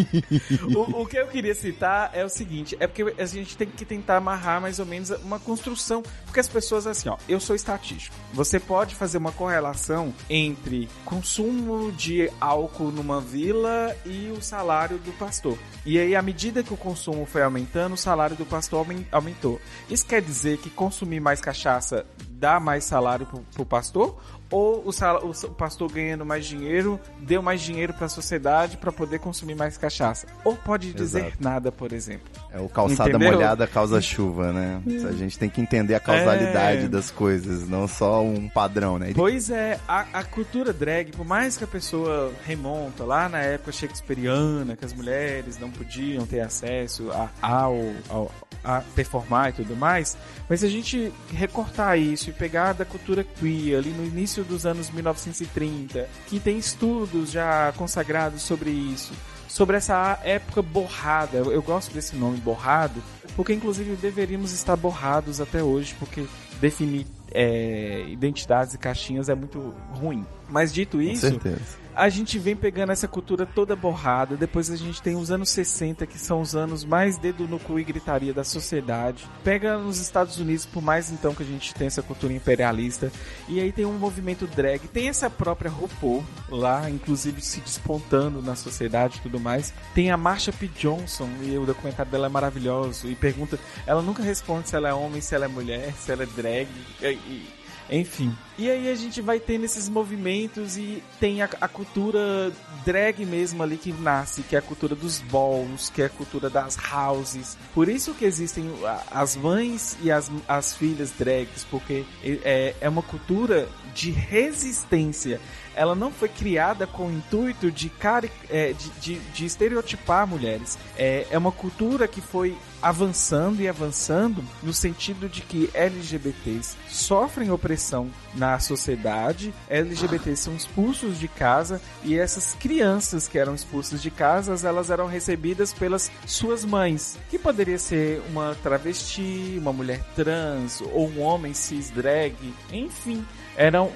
[0.74, 3.89] o, o que eu queria citar é o seguinte, é porque a gente tem que
[3.90, 8.14] tentar amarrar mais ou menos uma construção, porque as pessoas assim, ó, eu sou estatístico.
[8.32, 15.10] Você pode fazer uma correlação entre consumo de álcool numa vila e o salário do
[15.18, 15.58] pastor.
[15.84, 19.60] E aí, à medida que o consumo foi aumentando, o salário do pastor aumen- aumentou.
[19.88, 24.20] Isso quer dizer que consumir mais cachaça dá mais salário pro, pro pastor?
[24.50, 28.90] Ou o, sal- o pastor ganhando mais dinheiro deu mais dinheiro para a sociedade para
[28.90, 30.26] poder consumir mais cachaça?
[30.44, 31.36] Ou pode dizer Exato.
[31.40, 32.28] nada, por exemplo.
[32.52, 33.32] É o calçada Entendeu?
[33.32, 34.82] molhada causa chuva, né?
[35.08, 36.88] A gente tem que entender a causalidade É.
[36.88, 39.12] das coisas, não só um padrão, né?
[39.14, 43.70] Pois é, a, a cultura drag, por mais que a pessoa remonta lá na época
[43.72, 47.76] shakespeariana, que as mulheres não podiam ter acesso a, ao,
[48.08, 48.30] ao-
[48.62, 50.16] a performar e tudo mais,
[50.48, 54.66] mas se a gente recortar isso e pegar da cultura queer ali no início dos
[54.66, 59.12] anos 1930, que tem estudos já consagrados sobre isso,
[59.48, 61.38] sobre essa época borrada.
[61.38, 63.02] Eu, gosto desse nome borrado,
[63.34, 66.26] porque inclusive deveríamos estar borrados até hoje, porque
[66.60, 70.24] definir é, identidades e caixinhas é muito ruim.
[70.48, 71.79] Mas dito isso, certeza.
[71.94, 74.36] A gente vem pegando essa cultura toda borrada.
[74.36, 77.78] Depois a gente tem os anos 60, que são os anos mais dedo no cu
[77.78, 79.28] e gritaria da sociedade.
[79.42, 83.12] Pega nos Estados Unidos, por mais então que a gente tem essa cultura imperialista.
[83.48, 84.86] E aí tem um movimento drag.
[84.88, 89.72] Tem essa própria RuPaul lá, inclusive se despontando na sociedade e tudo mais.
[89.94, 90.68] Tem a Marsha P.
[90.68, 93.08] Johnson, e o documentário dela é maravilhoso.
[93.08, 96.22] E pergunta, ela nunca responde se ela é homem, se ela é mulher, se ela
[96.22, 96.68] é drag.
[97.02, 97.59] E- e-
[97.90, 98.36] enfim.
[98.56, 102.52] E aí a gente vai tendo esses movimentos e tem a, a cultura
[102.84, 106.48] drag mesmo ali que nasce, que é a cultura dos balls, que é a cultura
[106.48, 107.56] das houses.
[107.74, 108.70] Por isso que existem
[109.10, 115.40] as mães e as, as filhas drags, porque é, é uma cultura de resistência.
[115.74, 120.78] Ela não foi criada com o intuito de, cari é, de, de, de estereotipar mulheres.
[120.96, 127.50] É, é uma cultura que foi avançando e avançando no sentido de que LGBTs sofrem
[127.50, 134.10] opressão na sociedade, LGBTs são expulsos de casa e essas crianças que eram expulsas de
[134.10, 140.80] casas, elas eram recebidas pelas suas mães, que poderia ser uma travesti, uma mulher trans
[140.80, 142.34] ou um homem cis drag,
[142.72, 143.24] enfim,
[143.56, 143.90] era um-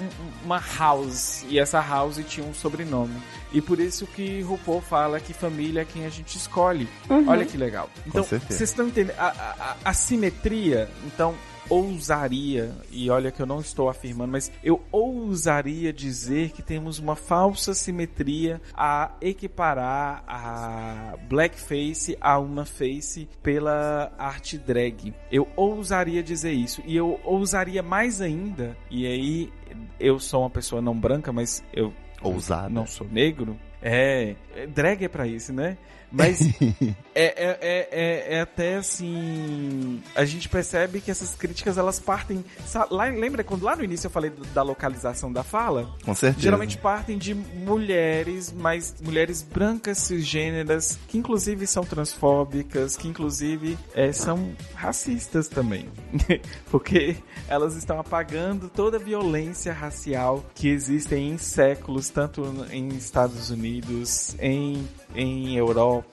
[0.44, 3.14] uma house e essa house tinha um sobrenome.
[3.52, 6.88] E por isso que RuPaul fala que família é quem a gente escolhe.
[7.28, 7.88] Olha que legal.
[8.06, 10.90] Então, vocês estão entendendo a, a- a simetria?
[11.06, 11.34] Então,
[11.68, 17.16] ousaria, e olha que eu não estou afirmando, mas eu ousaria dizer que temos uma
[17.16, 25.14] falsa simetria a equiparar a blackface a uma face pela arte drag.
[25.30, 26.82] Eu ousaria dizer isso.
[26.84, 29.52] E eu ousaria mais ainda, e aí
[29.98, 31.92] eu sou uma pessoa não branca, mas eu
[32.22, 32.68] Ousada.
[32.68, 33.58] não sou negro.
[33.82, 35.76] É, é, drag é pra isso, né?
[36.14, 36.40] Mas
[37.12, 40.00] é, é, é, é, é até assim.
[40.14, 42.44] A gente percebe que essas críticas elas partem.
[42.90, 45.92] Lá, lembra quando lá no início eu falei da localização da fala?
[46.04, 46.42] Com certeza.
[46.42, 54.12] Geralmente partem de mulheres, mas mulheres brancas cisgêneras, que inclusive são transfóbicas, que inclusive é,
[54.12, 55.88] são racistas também.
[56.70, 57.16] Porque
[57.48, 64.36] elas estão apagando toda a violência racial que existe em séculos, tanto em Estados Unidos,
[64.38, 66.03] em, em Europa,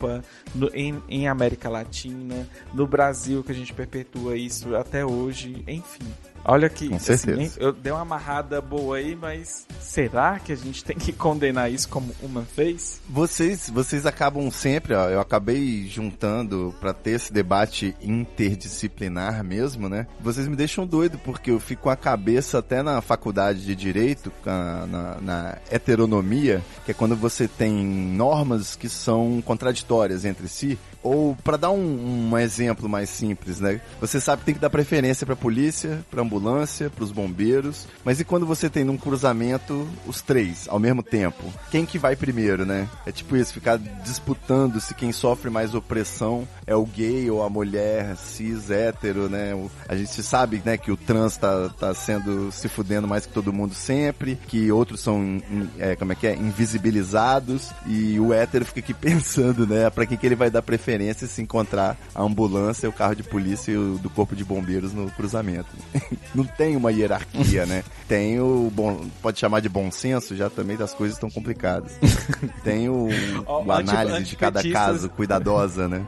[0.55, 6.07] no- em, em América Latina, no Brasil, que a gente perpetua isso até hoje, enfim.
[6.43, 7.59] Olha que Com assim, certeza.
[7.59, 11.87] eu dei uma amarrada boa aí, mas será que a gente tem que condenar isso
[11.87, 12.99] como uma fez?
[13.09, 20.07] Vocês, vocês acabam sempre, ó, eu acabei juntando pra ter esse debate interdisciplinar mesmo, né?
[20.19, 24.31] Vocês me deixam doido porque eu fico com a cabeça até na faculdade de direito,
[24.45, 30.77] na, na heteronomia, que é quando você tem normas que são contraditórias entre si.
[31.03, 33.81] Ou pra dar um, um exemplo mais simples, né?
[33.99, 38.25] Você sabe que tem que dar preferência pra polícia, pra ambulância, pros bombeiros, mas e
[38.25, 41.43] quando você tem num cruzamento os três ao mesmo tempo?
[41.71, 42.87] Quem que vai primeiro, né?
[43.05, 47.49] É tipo isso, ficar disputando se quem sofre mais opressão é o gay ou a
[47.49, 49.57] mulher cis hétero, né?
[49.87, 53.51] A gente sabe, né, que o trans tá, tá sendo se fudendo mais que todo
[53.51, 55.41] mundo sempre, que outros são,
[55.79, 60.17] é, como é que é, invisibilizados e o hétero fica aqui pensando, né, pra quem
[60.17, 60.90] que ele vai dar preferência
[61.27, 65.09] se encontrar a ambulância, o carro de polícia e o do corpo de bombeiros no
[65.11, 65.69] cruzamento.
[66.33, 67.83] Não tem uma hierarquia, né?
[68.07, 71.93] Tem o bom, pode chamar de bom senso, já também as coisas estão complicadas.
[72.63, 73.07] Tem o,
[73.45, 76.05] Ó, o análise de cada caso cuidadosa, né?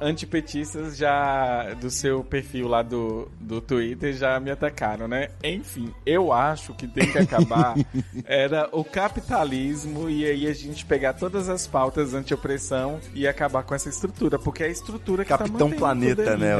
[0.00, 5.28] Antipetistas já do seu perfil lá do, do Twitter já me atacaram, né?
[5.42, 7.74] Enfim, eu acho que tem que acabar
[8.24, 13.74] era o capitalismo e aí a gente pegar todas as pautas anti-opressão e acabar com
[13.74, 16.54] essa estrutura, porque é a estrutura que tá Capitão mantendo Planeta, né?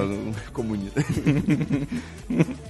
[0.53, 1.01] Comunista.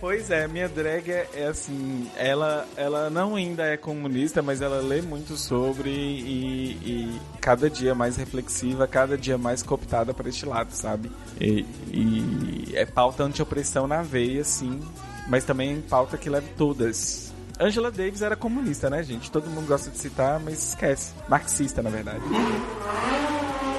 [0.01, 4.81] Pois é, minha drag é, é assim, ela, ela não ainda é comunista, mas ela
[4.81, 10.45] lê muito sobre e, e cada dia mais reflexiva, cada dia mais cooptada para este
[10.45, 11.11] lado, sabe?
[11.41, 14.81] E, e é pauta anti-opressão na veia, sim,
[15.27, 17.33] mas também pauta que leva todas.
[17.59, 19.31] Angela Davis era comunista, né, gente?
[19.31, 21.13] Todo mundo gosta de citar, mas esquece.
[21.29, 22.21] Marxista, na verdade.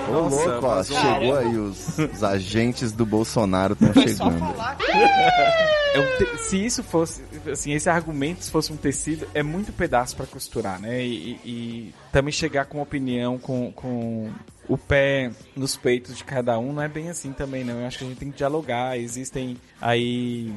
[0.07, 0.97] Ô, Nossa, louco, ó, vazou.
[0.99, 4.39] chegou aí os, os agentes do Bolsonaro estão chegando.
[4.39, 9.27] falar que É um te- se isso fosse, assim, esse argumento se fosse um tecido,
[9.33, 11.01] é muito pedaço pra costurar, né?
[11.03, 14.29] E, e- e também chegar com opinião, com, com
[14.67, 17.79] o pé nos peitos de cada um, não é bem assim também, não.
[17.79, 18.97] Eu acho que a gente tem que dialogar.
[18.97, 20.53] Existem aí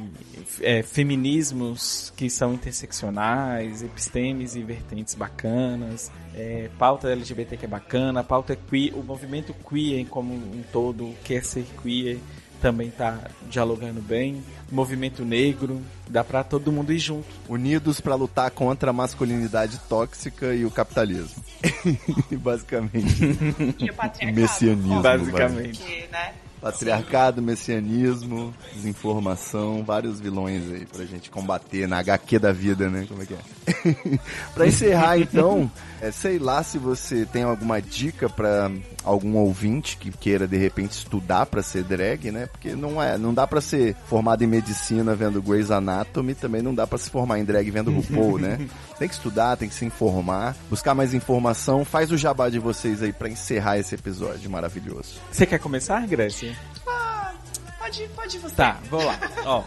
[0.61, 8.25] é, feminismos que são interseccionais, epistemes e vertentes bacanas, é, pauta LGBT que é bacana,
[8.25, 12.19] pauta queer, o movimento queer como um todo quer ser queer
[12.61, 14.43] também tá dialogando bem.
[14.71, 17.27] Movimento negro, dá pra todo mundo ir junto.
[17.49, 21.43] Unidos pra lutar contra a masculinidade tóxica e o capitalismo.
[22.39, 23.77] Basicamente.
[23.79, 24.41] e o patriarcado.
[24.41, 26.09] Messianismo, Basicamente.
[26.13, 26.35] Né?
[26.61, 33.07] Patriarcado, messianismo, desinformação, vários vilões aí pra gente combater na HQ da vida, né?
[33.09, 34.19] Como é que é?
[34.55, 38.73] pra encerrar, então, é, sei lá se você tem alguma dica pra
[39.09, 42.47] algum ouvinte que queira de repente estudar pra ser drag, né?
[42.47, 46.75] Porque não é, não dá pra ser formado em medicina vendo Grey's Anatomy, também não
[46.75, 48.59] dá pra se formar em drag vendo RuPaul, né?
[48.99, 51.85] Tem que estudar, tem que se informar, buscar mais informação.
[51.85, 55.21] Faz o jabá de vocês aí pra encerrar esse episódio maravilhoso.
[55.31, 56.57] Você quer começar, Grécia?
[56.85, 57.33] Ah,
[57.79, 58.55] pode, pode você.
[58.57, 59.19] Tá, vamos lá.
[59.47, 59.63] Ó,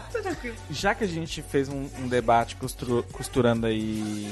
[0.70, 4.30] já que a gente fez um, um debate costru- costurando aí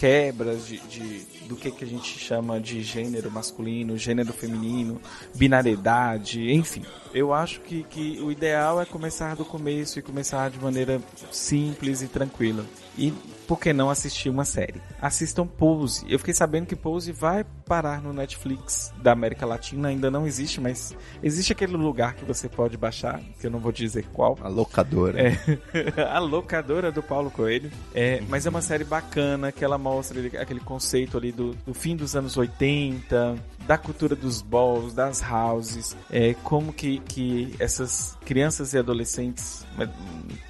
[0.00, 4.98] quebras de, de- do que, que a gente chama de gênero masculino, gênero feminino,
[5.34, 6.82] binariedade, enfim.
[7.12, 12.00] Eu acho que, que o ideal é começar do começo e começar de maneira simples
[12.00, 12.64] e tranquila.
[12.96, 13.12] E
[13.50, 14.80] por que não assistir uma série?
[15.02, 16.06] Assistam Pose.
[16.08, 20.60] Eu fiquei sabendo que Pose vai parar no Netflix da América Latina, ainda não existe,
[20.60, 24.38] mas existe aquele lugar que você pode baixar, que eu não vou dizer qual.
[24.40, 25.20] A locadora.
[25.20, 25.36] É,
[26.14, 27.72] a locadora do Paulo Coelho.
[27.92, 31.96] É, mas é uma série bacana que ela mostra aquele conceito ali do, do fim
[31.96, 33.34] dos anos 80,
[33.70, 39.64] da cultura dos balls, das houses, é, como que, que essas crianças e adolescentes,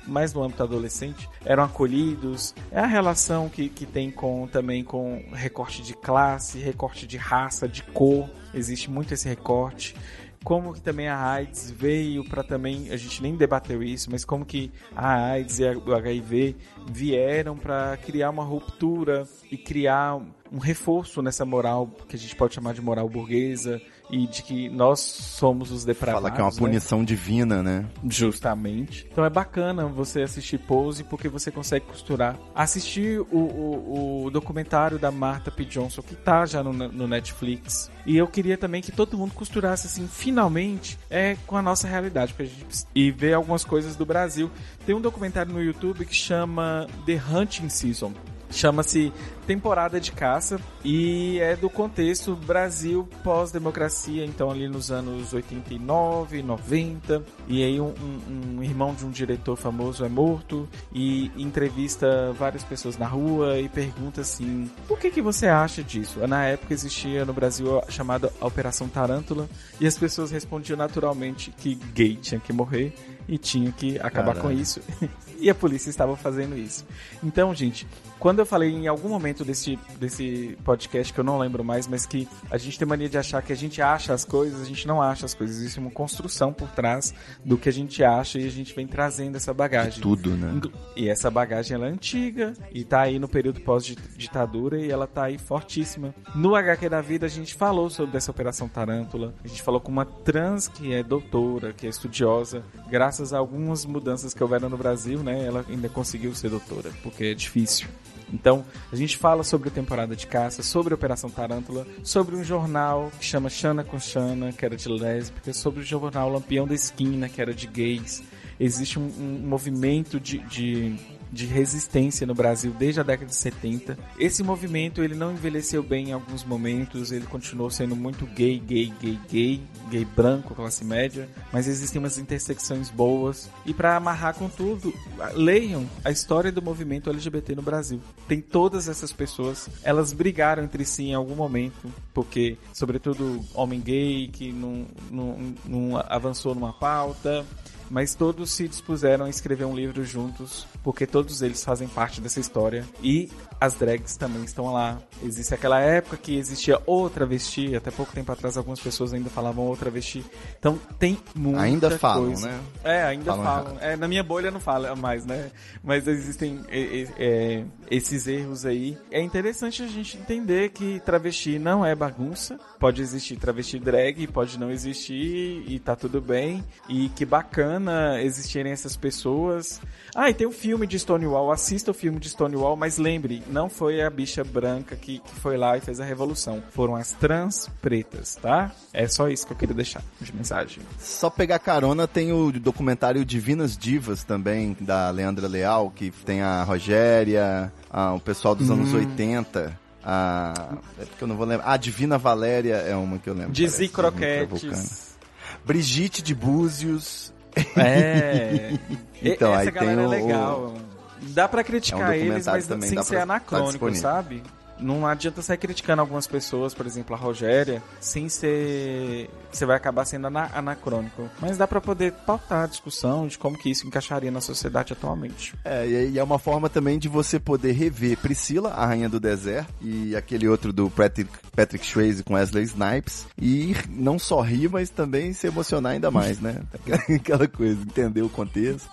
[0.06, 2.54] mais no âmbito adolescente, eram acolhidos.
[2.72, 7.68] É a relação que, que tem com também com recorte de classe, recorte de raça,
[7.68, 8.26] de cor.
[8.54, 9.94] Existe muito esse recorte
[10.42, 14.42] como que também a AIDS veio para também a gente nem debateu isso, mas como
[14.42, 16.56] que a AIDS e o HIV
[16.90, 20.18] vieram para criar uma ruptura e criar
[20.52, 23.80] um reforço nessa moral que a gente pode chamar de moral burguesa
[24.10, 26.22] e de que nós somos os depravados.
[26.22, 26.58] Fala que é uma né?
[26.58, 27.86] punição divina, né?
[28.08, 29.06] Justamente.
[29.10, 32.36] Então é bacana você assistir Pose porque você consegue costurar.
[32.54, 35.64] Assistir o, o, o documentário da Martha P.
[35.64, 37.90] Johnson que tá já no, no Netflix.
[38.04, 42.32] E eu queria também que todo mundo costurasse assim, finalmente, é com a nossa realidade.
[42.32, 44.50] Porque a gente, precisa- e ver algumas coisas do Brasil.
[44.84, 48.12] Tem um documentário no YouTube que chama The Hunting Season.
[48.50, 49.12] Chama-se
[49.46, 57.22] Temporada de Caça e é do contexto Brasil pós-democracia, então ali nos anos 89, 90.
[57.48, 62.62] E aí um, um- um irmão de um diretor famoso é morto e entrevista várias
[62.62, 66.24] pessoas na rua e pergunta assim: o que, que você acha disso?
[66.26, 69.48] Na época existia no Brasil a chamada Operação Tarântula
[69.80, 72.92] e as pessoas respondiam naturalmente que gay tinha que morrer
[73.28, 74.60] e tinha que acabar com Caralho.
[74.60, 74.80] isso.
[75.40, 76.84] e a polícia estava fazendo isso.
[77.22, 77.86] Então, gente,
[78.20, 82.06] quando eu falei em algum momento desse, desse podcast, que eu não lembro mais, mas
[82.06, 84.86] que a gente tem mania de achar que a gente acha as coisas, a gente
[84.86, 85.56] não acha as coisas.
[85.56, 87.14] Existe uma construção por trás
[87.44, 90.00] do que a gente acha e a gente vem trazendo essa bagagem.
[90.00, 90.60] Tudo, né?
[90.96, 95.24] E essa bagagem ela é antiga e tá aí no período pós-ditadura e ela tá
[95.24, 96.14] aí fortíssima.
[96.34, 99.90] No HQ da vida a gente falou sobre essa operação Tarântula, a gente falou com
[99.90, 102.62] uma trans que é doutora, que é estudiosa.
[102.88, 106.90] Graças graças a algumas mudanças que houveram no Brasil, né, ela ainda conseguiu ser doutora,
[107.02, 107.88] porque é difícil.
[108.32, 112.44] Então, a gente fala sobre a temporada de caça, sobre a Operação Tarântula, sobre um
[112.44, 116.74] jornal que chama Xana com Xana, que era de lésbica, sobre o jornal Lampião da
[116.74, 118.22] Esquina, que era de gays.
[118.58, 120.96] Existe um, um movimento de, de
[121.32, 123.98] de resistência no Brasil desde a década de 70.
[124.18, 128.92] Esse movimento ele não envelheceu bem em alguns momentos, ele continuou sendo muito gay, gay,
[129.00, 133.48] gay, gay, gay branco, classe média, mas existem umas intersecções boas.
[133.64, 134.92] E para amarrar com tudo,
[135.34, 138.00] leiam a história do movimento LGBT no Brasil.
[138.26, 144.28] Tem todas essas pessoas, elas brigaram entre si em algum momento, porque, sobretudo, homem gay
[144.28, 147.44] que não, não, não avançou numa pauta,
[147.90, 152.38] mas todos se dispuseram a escrever um livro juntos, porque todos eles fazem parte dessa
[152.38, 152.86] história.
[153.02, 153.28] E
[153.60, 154.98] as drags também estão lá.
[155.22, 159.66] Existe aquela época que existia outra vestir, até pouco tempo atrás algumas pessoas ainda falavam
[159.66, 160.24] outra vestir.
[160.58, 162.48] Então tem muita Ainda falam, coisa.
[162.48, 162.60] né?
[162.82, 163.78] É, ainda Falam falam.
[163.80, 165.50] É, na minha bolha não fala mais, né?
[165.84, 168.96] Mas existem é, é, esses erros aí.
[169.10, 172.58] É interessante a gente entender que travesti não é bagunça.
[172.78, 176.64] Pode existir travesti drag, pode não existir e tá tudo bem.
[176.88, 179.80] E que bacana existirem essas pessoas.
[180.14, 181.52] Ah, e tem o filme de Stonewall.
[181.52, 185.56] Assista o filme de Stonewall, mas lembre, não foi a bicha branca que, que foi
[185.56, 186.62] lá e fez a revolução.
[186.70, 188.70] Foram as trans pretas, tá?
[188.92, 190.82] É só isso que eu queria deixar de mensagem.
[190.98, 196.62] Só pegar carona tem o documentário Divinas Divas também, da Leandra Leal, que tem a
[196.62, 199.78] Rogéria, a- o pessoal dos anos 80.
[200.02, 201.70] A, é porque eu não vou lembrar.
[201.70, 203.52] A Divina Valéria é uma que eu lembro.
[203.90, 204.66] Provocante.
[204.66, 205.16] Croquetes.
[205.64, 207.32] Brigitte de Búzios.
[207.76, 208.72] É.
[209.22, 209.88] Então, Essa aí tem
[210.32, 210.74] é o-
[211.20, 214.42] Dá pra É criticar um eles, mas também, sem ser tá anacrônico, sabe?
[214.80, 219.28] Não adianta sair criticando algumas pessoas, por exemplo, a Rogéria, sem ser.
[219.52, 221.28] Você vai acabar sendo ana- anacrônico.
[221.40, 225.54] Mas dá pra poder pautar a discussão de como que isso encaixaria na sociedade atualmente.
[225.64, 229.20] É, e e é uma forma também de você poder rever Priscila, a Rainha do
[229.20, 234.68] Deserto, e aquele outro do Patrick, Patrick Swayze com Wesley Snipes, e não só rir,
[234.68, 236.62] mas também se emocionar ainda mais, né?
[237.14, 238.88] Aquela coisa, entender o contexto.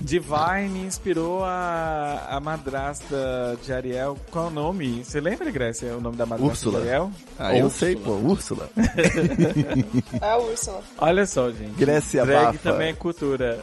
[0.00, 4.16] Divine inspirou a, a madrasta de Ariel.
[4.30, 4.85] Qual é o nome?
[5.04, 6.80] Você lembra, Grécia, o nome da madrasta Úrsula.
[6.80, 7.10] de Ariel?
[7.38, 7.70] Ah, eu Úrsula.
[7.70, 8.68] sei, pô, Úrsula.
[10.20, 10.80] É a Úrsula.
[10.98, 11.72] Olha só, gente.
[11.76, 12.58] Grécia Drag Bafa.
[12.70, 13.60] também é cultura.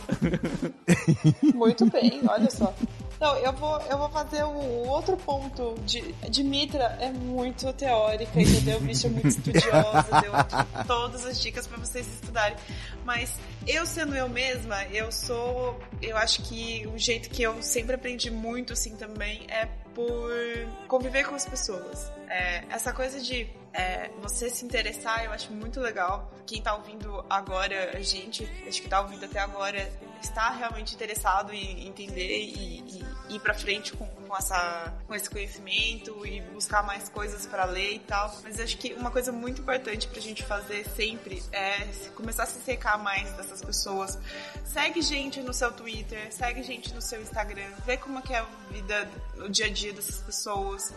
[1.53, 2.73] Muito bem, olha só.
[3.23, 5.75] Não, eu vou, eu vou fazer o outro ponto.
[5.85, 8.81] De, de Mitra é muito teórica, entendeu?
[8.81, 10.33] Bicha é muito estudiosa, deu
[10.85, 12.57] todas as dicas pra vocês estudarem.
[13.05, 13.33] Mas
[13.65, 15.79] eu sendo eu mesma, eu sou.
[16.01, 20.29] Eu acho que o jeito que eu sempre aprendi muito, assim, também é por
[20.89, 22.11] conviver com as pessoas.
[22.27, 26.31] É, essa coisa de é, você se interessar, eu acho muito legal.
[26.45, 29.91] Quem tá ouvindo agora, a gente, acho que tá ouvindo até agora,
[30.21, 35.29] está realmente interessado em entender e, e ir pra frente com, com, essa, com esse
[35.29, 38.33] conhecimento e buscar mais coisas para ler e tal.
[38.43, 42.59] Mas acho que uma coisa muito importante pra gente fazer sempre é começar a se
[42.61, 44.19] secar mais dessas pessoas.
[44.65, 48.39] Segue gente no seu Twitter, segue gente no seu Instagram, vê como é que é
[48.39, 50.93] a vida, o dia a dia dessas pessoas.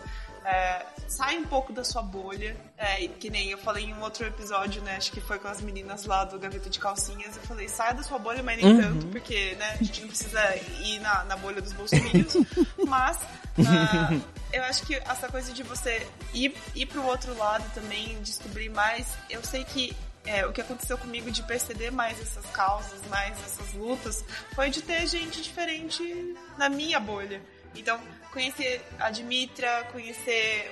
[0.47, 4.25] É, sai um pouco da sua bolha, é, que nem eu falei em um outro
[4.25, 4.95] episódio, né?
[4.95, 7.35] Acho que foi com as meninas lá do Gaveta de Calcinhas.
[7.35, 10.55] Eu falei, saia da sua bolha, mas nem tanto, porque né, a gente não precisa
[10.85, 12.33] ir na, na bolha dos bolsominions.
[12.87, 13.19] mas
[13.67, 14.17] ah,
[14.53, 19.17] eu acho que essa coisa de você ir, ir pro outro lado também, descobrir mais.
[19.29, 19.93] Eu sei que
[20.25, 24.23] é, o que aconteceu comigo de perceber mais essas causas, mais essas lutas,
[24.55, 27.41] foi de ter gente diferente na minha bolha.
[27.75, 27.99] Então,
[28.37, 30.71] conhecer a Dimitra, conhecer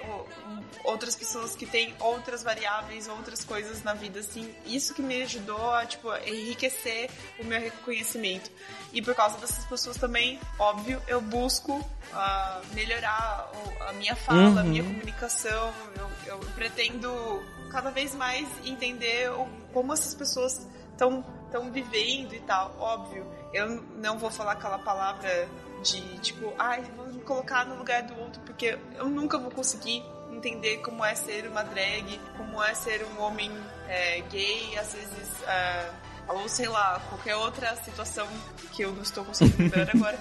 [0.84, 5.74] outras pessoas que têm outras variáveis, outras coisas na vida, assim, isso que me ajudou
[5.74, 7.10] a, tipo, enriquecer
[7.40, 8.52] o meu reconhecimento.
[8.94, 11.84] E por causa dessas pessoas também, óbvio, eu busco
[12.14, 13.50] ah, melhorar
[13.90, 19.28] a minha fala, a minha comunicação, eu, eu pretendo cada vez mais entender
[19.74, 21.26] como essas pessoas estão
[21.56, 22.76] estão vivendo e tal.
[22.80, 25.48] Óbvio, eu não vou falar aquela palavra
[25.84, 30.04] de tipo, ai, vou me colocar no lugar do outro, porque eu nunca vou conseguir
[30.32, 33.52] entender como é ser uma drag, como é ser um homem
[33.88, 35.90] é, gay, às vezes, é,
[36.28, 38.28] ou sei lá, qualquer outra situação
[38.74, 40.20] que eu não estou conseguindo lembrar agora.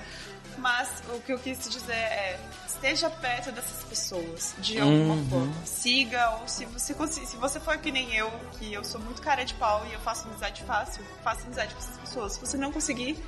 [0.58, 5.54] Mas o que eu quis dizer é esteja perto dessas pessoas de alguma forma.
[5.64, 9.44] Siga ou se você se você for que nem eu, que eu sou muito cara
[9.44, 12.32] de pau e eu faço amizade fácil, faça amizade com essas pessoas.
[12.34, 13.22] Se você não conseguir,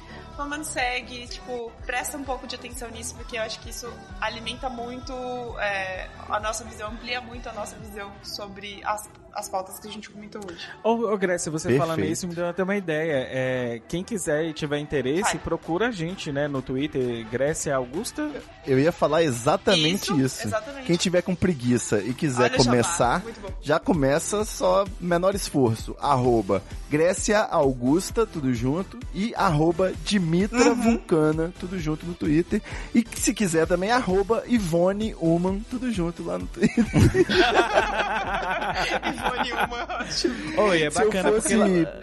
[0.44, 3.90] menos segue, tipo, presta um pouco de atenção nisso, porque eu acho que isso
[4.20, 5.12] alimenta muito
[5.58, 9.90] é, a nossa visão, amplia muito a nossa visão sobre as, as pautas que a
[9.90, 10.58] gente comentou hoje.
[10.82, 11.86] Ô, ô Grécia, você Perfeito.
[11.86, 13.28] falando isso me deu até uma ideia.
[13.30, 15.38] É, quem quiser e tiver interesse, Vai.
[15.38, 18.30] procura a gente, né, no Twitter, Grécia Augusta.
[18.66, 20.46] Eu ia falar exatamente Isso, isso.
[20.48, 20.86] exatamente.
[20.86, 23.22] Quem tiver com preguiça e quiser Olha começar,
[23.60, 25.94] já começa só menor esforço.
[26.00, 30.74] Arroba Grécia Augusta, tudo junto, e arroba Dimitra Uhum.
[30.82, 32.62] Vulcana, tudo junto no Twitter.
[32.94, 36.84] E que se quiser também, arroba Ivone Uman, tudo junto lá no Twitter.
[39.27, 40.61] Ivone uma, ótimo.
[40.62, 42.01] Oi, é bacana fosse- porque lá,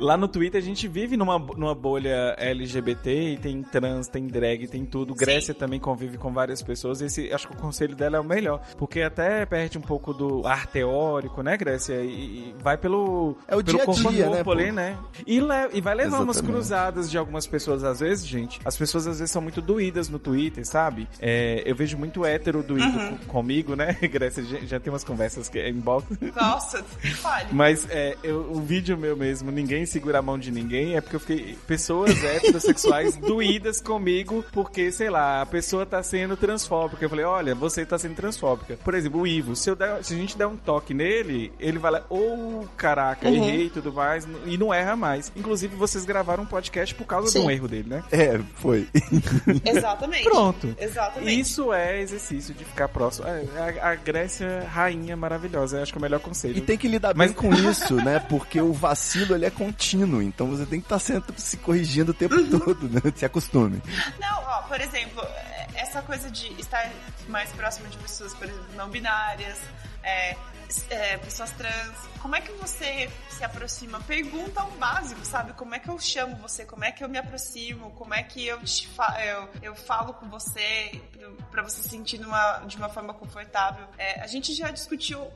[0.00, 4.66] lá no Twitter a gente vive numa, numa bolha LGBT e tem trans, tem drag,
[4.68, 5.14] tem tudo.
[5.14, 7.00] Grécia também convive com várias pessoas.
[7.00, 10.46] Esse, acho que o conselho dela é o melhor, porque até perde um pouco do
[10.46, 11.94] ar teórico, né, Grécia?
[12.02, 14.96] E, e vai pelo É o pelo dia a dia, né, ali, né?
[15.26, 16.52] E, le- e vai levar umas Exatamente.
[16.52, 18.60] cruzadas de algumas pessoas às vezes, gente.
[18.64, 21.08] As pessoas às vezes são muito doídas no Twitter, sabe?
[21.20, 23.16] É, eu vejo muito hétero doído Uhum.
[23.18, 24.42] co- comigo, né, Grécia?
[24.44, 25.74] Já, já tem umas conversas que é em
[26.34, 26.82] Nossa,
[27.20, 27.48] fale.
[27.52, 31.16] Mas é, eu, o vídeo meu mesmo, ninguém segura a mão de ninguém, é porque
[31.16, 31.58] eu fiquei.
[31.66, 37.04] Pessoas heterossexuais doídas comigo, porque, sei lá, a pessoa tá sendo transfóbica.
[37.04, 38.76] Eu falei, olha, você tá sendo transfóbica.
[38.84, 41.78] Por exemplo, o Ivo, se, eu der- se a gente der um toque nele, ele
[41.78, 45.32] vai lá, ô caraca, errei e tudo mais, e não erra mais.
[45.36, 47.52] Inclusive, vocês gravaram um podcast por causa de um Sim.
[47.52, 48.02] erro dele, né?
[48.10, 48.86] É, foi.
[49.64, 50.24] Exatamente.
[50.24, 50.74] Pronto.
[50.78, 51.40] Exatamente.
[51.40, 53.26] Isso é exercício de ficar próximo.
[53.28, 53.44] É,
[53.82, 56.56] A, a Grécia, rainha maravilhosa, eu acho que é o melhor conselho.
[56.56, 58.18] E tem que lidar Mas- bem com isso, né?
[58.20, 62.14] Porque o vacilo ele é contínuo, então você tem que estar sempre se corrigindo o
[62.14, 63.00] tempo todo, né?
[63.16, 63.82] Se acostume.
[64.20, 66.90] Não, ó, por exemplo, é, essa coisa de estar
[67.28, 69.58] mais próximo de pessoas, por exemplo, não binárias,
[70.02, 70.36] é,
[70.90, 74.00] é, pessoas trans, como é que você se aproxima?
[74.00, 75.52] Pergunta o básico, sabe?
[75.54, 76.64] Como é que eu chamo você?
[76.64, 77.90] Como é que eu me aproximo?
[77.92, 81.00] Como é que eu, te fa eu, eu falo com você
[81.50, 83.86] pra você se sentir numa, de uma forma confortável?
[83.96, 85.26] É, a gente já discutiu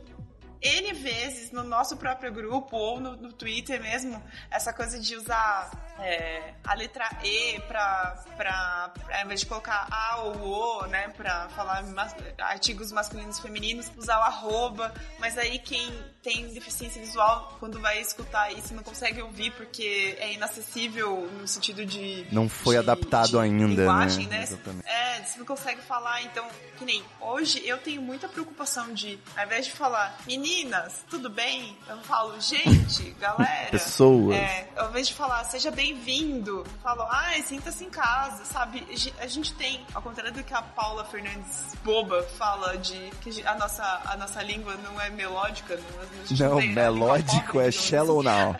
[0.62, 5.91] N vezes no nosso próprio grupo ou no, no Twitter mesmo, essa coisa de usar
[6.02, 11.08] é, a letra E pra, pra, pra, ao invés de colocar A ou O, né,
[11.16, 15.90] pra falar mas- artigos masculinos e femininos, usar o arroba, mas aí quem
[16.22, 21.84] tem deficiência visual, quando vai escutar isso, não consegue ouvir porque é inacessível no sentido
[21.84, 22.26] de...
[22.30, 24.38] Não foi de- adaptado de ainda, linguagem, né?
[24.38, 24.42] né?
[24.44, 24.86] Exatamente.
[24.88, 26.46] É, você não consegue falar, então,
[26.78, 31.76] que nem hoje eu tenho muita preocupação de, ao invés de falar, meninas, tudo bem?
[31.88, 33.70] Eu falo, gente, galera.
[33.70, 34.36] Pessoas.
[34.36, 38.82] É, ao invés de falar, seja bem-vindo, falo, ai, sinta-se em casa, sabe?
[39.18, 43.54] A gente tem, ao contrário do que a Paula Fernandes boba fala de que a
[43.56, 48.56] nossa, a nossa língua não é melódica, não, gente Não, tem melódico é shallow now.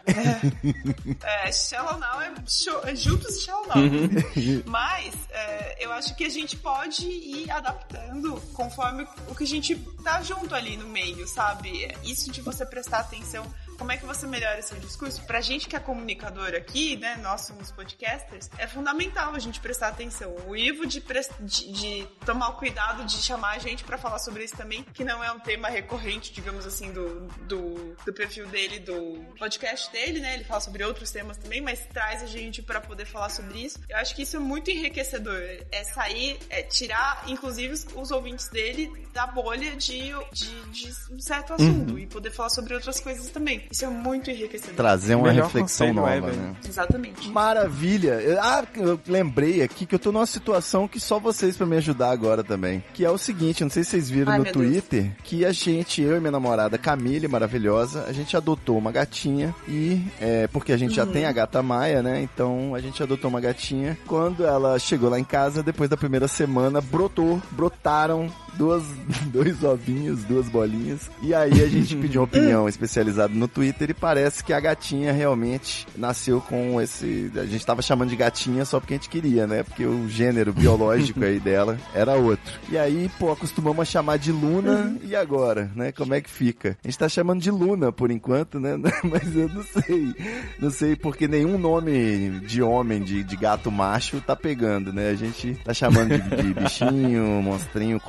[1.23, 3.77] É, Shallow Now é, show, é juntos e Shallow Now.
[3.77, 4.63] Uhum.
[4.67, 9.77] Mas é, eu acho que a gente pode ir adaptando conforme o que a gente
[10.03, 11.95] tá junto ali no meio, sabe?
[12.05, 13.45] Isso de você prestar atenção.
[13.83, 15.21] Como é que você melhora seu discurso?
[15.23, 17.17] Pra gente que é comunicador aqui, né?
[17.21, 20.33] Nós somos podcasters, é fundamental a gente prestar atenção.
[20.47, 24.21] O Ivo de, pres- de, de tomar o cuidado de chamar a gente pra falar
[24.21, 28.47] sobre isso também, que não é um tema recorrente, digamos assim, do, do, do perfil
[28.47, 30.35] dele, do podcast dele, né?
[30.35, 33.81] Ele fala sobre outros temas também, mas traz a gente pra poder falar sobre isso.
[33.89, 35.43] Eu acho que isso é muito enriquecedor.
[35.73, 41.21] É sair, é tirar, inclusive, os, os ouvintes dele da bolha de, de, de um
[41.21, 43.67] certo assunto e poder falar sobre outras coisas também.
[43.73, 44.77] Isso é muito enriquecedor.
[44.77, 46.55] Trazer uma Melhor reflexão nova, é, né?
[46.69, 47.31] Exatamente.
[47.31, 48.19] Maravilha.
[48.39, 52.11] Ah, eu lembrei aqui que eu tô numa situação que só vocês pra me ajudar
[52.11, 52.85] agora também.
[52.93, 54.67] Que é o seguinte, não sei se vocês viram Ai, no meu Deus.
[54.67, 59.55] Twitter, que a gente, eu e minha namorada Camille, maravilhosa, a gente adotou uma gatinha
[59.67, 62.21] e, é, porque a gente já tem a gata Maia, né?
[62.21, 63.97] Então a gente adotou uma gatinha.
[64.07, 68.83] Quando ela chegou lá em casa, depois da primeira semana, brotou, brotaram duas,
[69.33, 71.11] dois ovinhos, duas bolinhas.
[71.23, 75.13] E aí a gente pediu uma opinião especializada no Twitter e parece que a gatinha
[75.13, 77.31] realmente nasceu com esse.
[77.37, 79.63] A gente tava chamando de gatinha só porque a gente queria, né?
[79.63, 82.53] Porque o gênero biológico aí dela era outro.
[82.71, 85.93] E aí, pô, acostumamos a chamar de Luna e agora, né?
[85.93, 86.77] Como é que fica?
[86.83, 88.77] A gente tá chamando de Luna por enquanto, né?
[89.05, 90.15] Mas eu não sei.
[90.59, 95.11] Não sei porque nenhum nome de homem, de, de gato macho tá pegando, né?
[95.11, 98.01] A gente tá chamando de, de bichinho, monstrinho,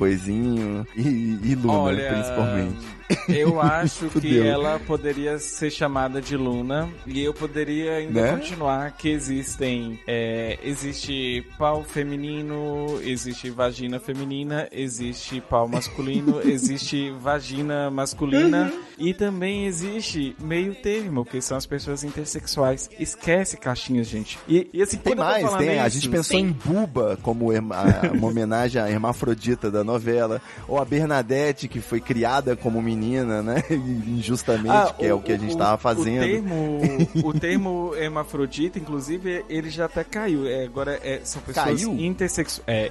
[0.96, 2.86] e, e Luna, Olha, principalmente.
[3.28, 8.32] Eu acho que ela poderia ser chamada de Luna e eu poderia ainda Né?
[8.36, 17.90] continuar que existem é, existe pau feminino, existe vagina feminina, existe pau masculino, existe vagina
[17.90, 22.88] masculina e também existe meio termo, que são as pessoas intersexuais.
[22.98, 24.38] Esquece caixinhas, gente.
[24.48, 25.78] E, e assim, Tem mais, tem.
[25.80, 26.44] A gente pensou sim.
[26.46, 30.40] em Buba como herma- uma homenagem à hermafrodita da novela.
[30.68, 33.62] Ou a Bernadette, que foi criada como menina, né?
[33.70, 36.22] Injustamente, que é o que a gente tava fazendo.
[36.22, 40.46] O termo, o termo hermafrodita, inclusive, ele já até caiu.
[40.46, 41.92] É, agora é, são pessoas Caiu?
[41.98, 42.62] intersexuais.
[42.66, 42.90] É,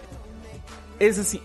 [1.06, 1.40] esse, assim,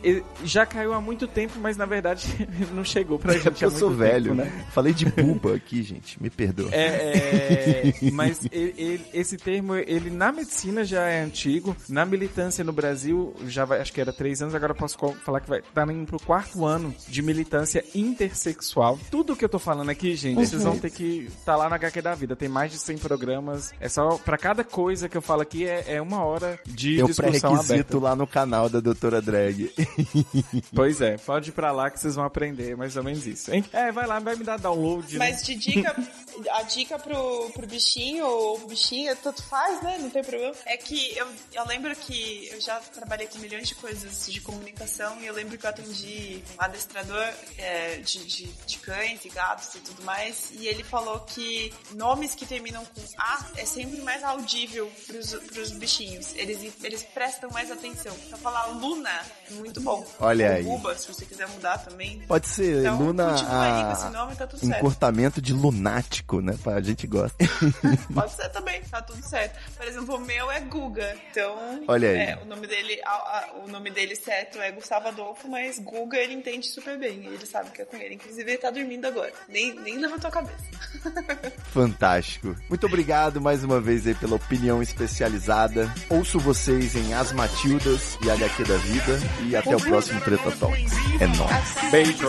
[0.45, 2.27] já caiu há muito tempo, mas na verdade
[2.75, 4.35] não chegou pra É gente eu sou tempo, velho.
[4.35, 4.51] né?
[4.73, 6.21] Falei de buba aqui, gente.
[6.23, 6.69] Me perdoa.
[6.73, 12.63] É, é, mas ele- ele- esse termo, ele na medicina já é antigo, na militância
[12.65, 15.61] no Brasil já vai, acho que era três anos, agora eu posso falar que vai
[15.61, 18.99] estar indo pro quarto ano de militância intersexual.
[19.11, 22.03] Tudo que eu tô falando aqui, gente, vocês vão ter que estar lá na HQ
[22.03, 22.35] da vida.
[22.37, 23.73] Tem mais de 100 programas.
[23.81, 27.25] É só, pra cada coisa que eu falo aqui é, é uma hora de discussão
[27.31, 27.99] pré-requisito aberta.
[27.99, 29.21] lá no canal da Doutora
[30.75, 33.53] Pois é, pode ir pra lá que vocês vão aprender mais ou menos isso.
[33.53, 33.65] hein?
[33.73, 35.19] É, vai lá, vai me dar download.
[35.19, 35.31] né?
[35.31, 35.95] Mas de dica,
[36.53, 39.99] a dica pro, pro bichinho ou bichinha, tanto faz, né?
[40.01, 40.55] Não tem problema.
[40.67, 45.21] É que eu, eu lembro que eu já trabalhei com milhões de coisas de comunicação
[45.21, 47.27] e eu lembro que eu atendi um adestrador
[47.57, 50.51] é, de, de, de cães e gatos e tudo mais.
[50.53, 55.71] E ele falou que nomes que terminam com A é sempre mais audível pros, pros
[55.73, 56.35] bichinhos.
[56.35, 58.15] Eles, eles prestam mais atenção.
[58.27, 59.11] Então falar Luna
[59.51, 60.07] muito bom.
[60.21, 60.63] Olha Ou aí.
[60.65, 62.21] Buba, se você quiser mudar também.
[62.29, 63.93] Pode ser Então, Luna continua aí com a...
[63.93, 64.77] esse nome, tá tudo certo.
[64.79, 66.55] encurtamento de lunático, né?
[66.67, 67.37] A gente gosta.
[68.15, 69.59] Pode ser também, tá tudo certo.
[69.77, 71.83] Por exemplo, o meu é Guga, então.
[71.89, 72.17] Olha aí.
[72.19, 76.17] é, o nome dele, a- a- o nome dele certo é Gustavo Adolfo, mas Guga
[76.19, 77.25] ele entende super bem.
[77.27, 78.15] Ele sabe que é com ele.
[78.17, 79.33] Inclusive, ele tá dormindo agora.
[79.49, 80.59] Nem, nem levantou a cabeça.
[81.73, 82.55] Fantástico.
[82.69, 85.93] Muito obrigado mais uma vez aí pela opinião especializada.
[86.09, 89.18] Ouço vocês em As Matildas e HQ da Vida.
[89.49, 90.93] E até o próximo Treta Talks.
[91.21, 91.91] É nóis.
[91.91, 92.29] Beijo.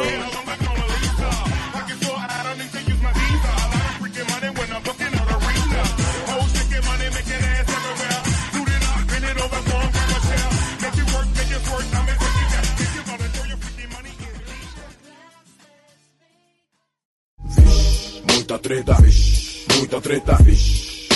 [18.49, 19.65] Muita treta, vixe.
[19.77, 21.07] Muita treta, vixe.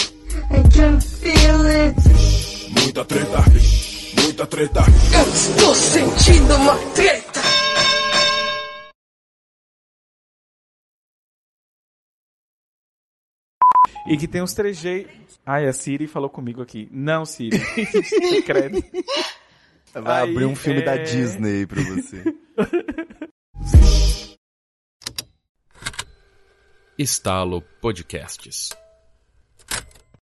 [0.52, 1.96] I can feel it.
[2.80, 3.93] Muita treta, vixe.
[4.34, 4.80] Muita treta.
[5.14, 7.40] Eu estou sentindo uma treta.
[14.08, 15.40] E que tem uns trejeitos.
[15.46, 16.90] Ai, a Siri falou comigo aqui.
[16.92, 17.60] Não, Siri.
[18.44, 18.84] Credo.
[19.94, 22.24] Vai Aí, abrir um filme da é- Disney aí pra você.
[26.98, 28.70] Estalo Podcasts.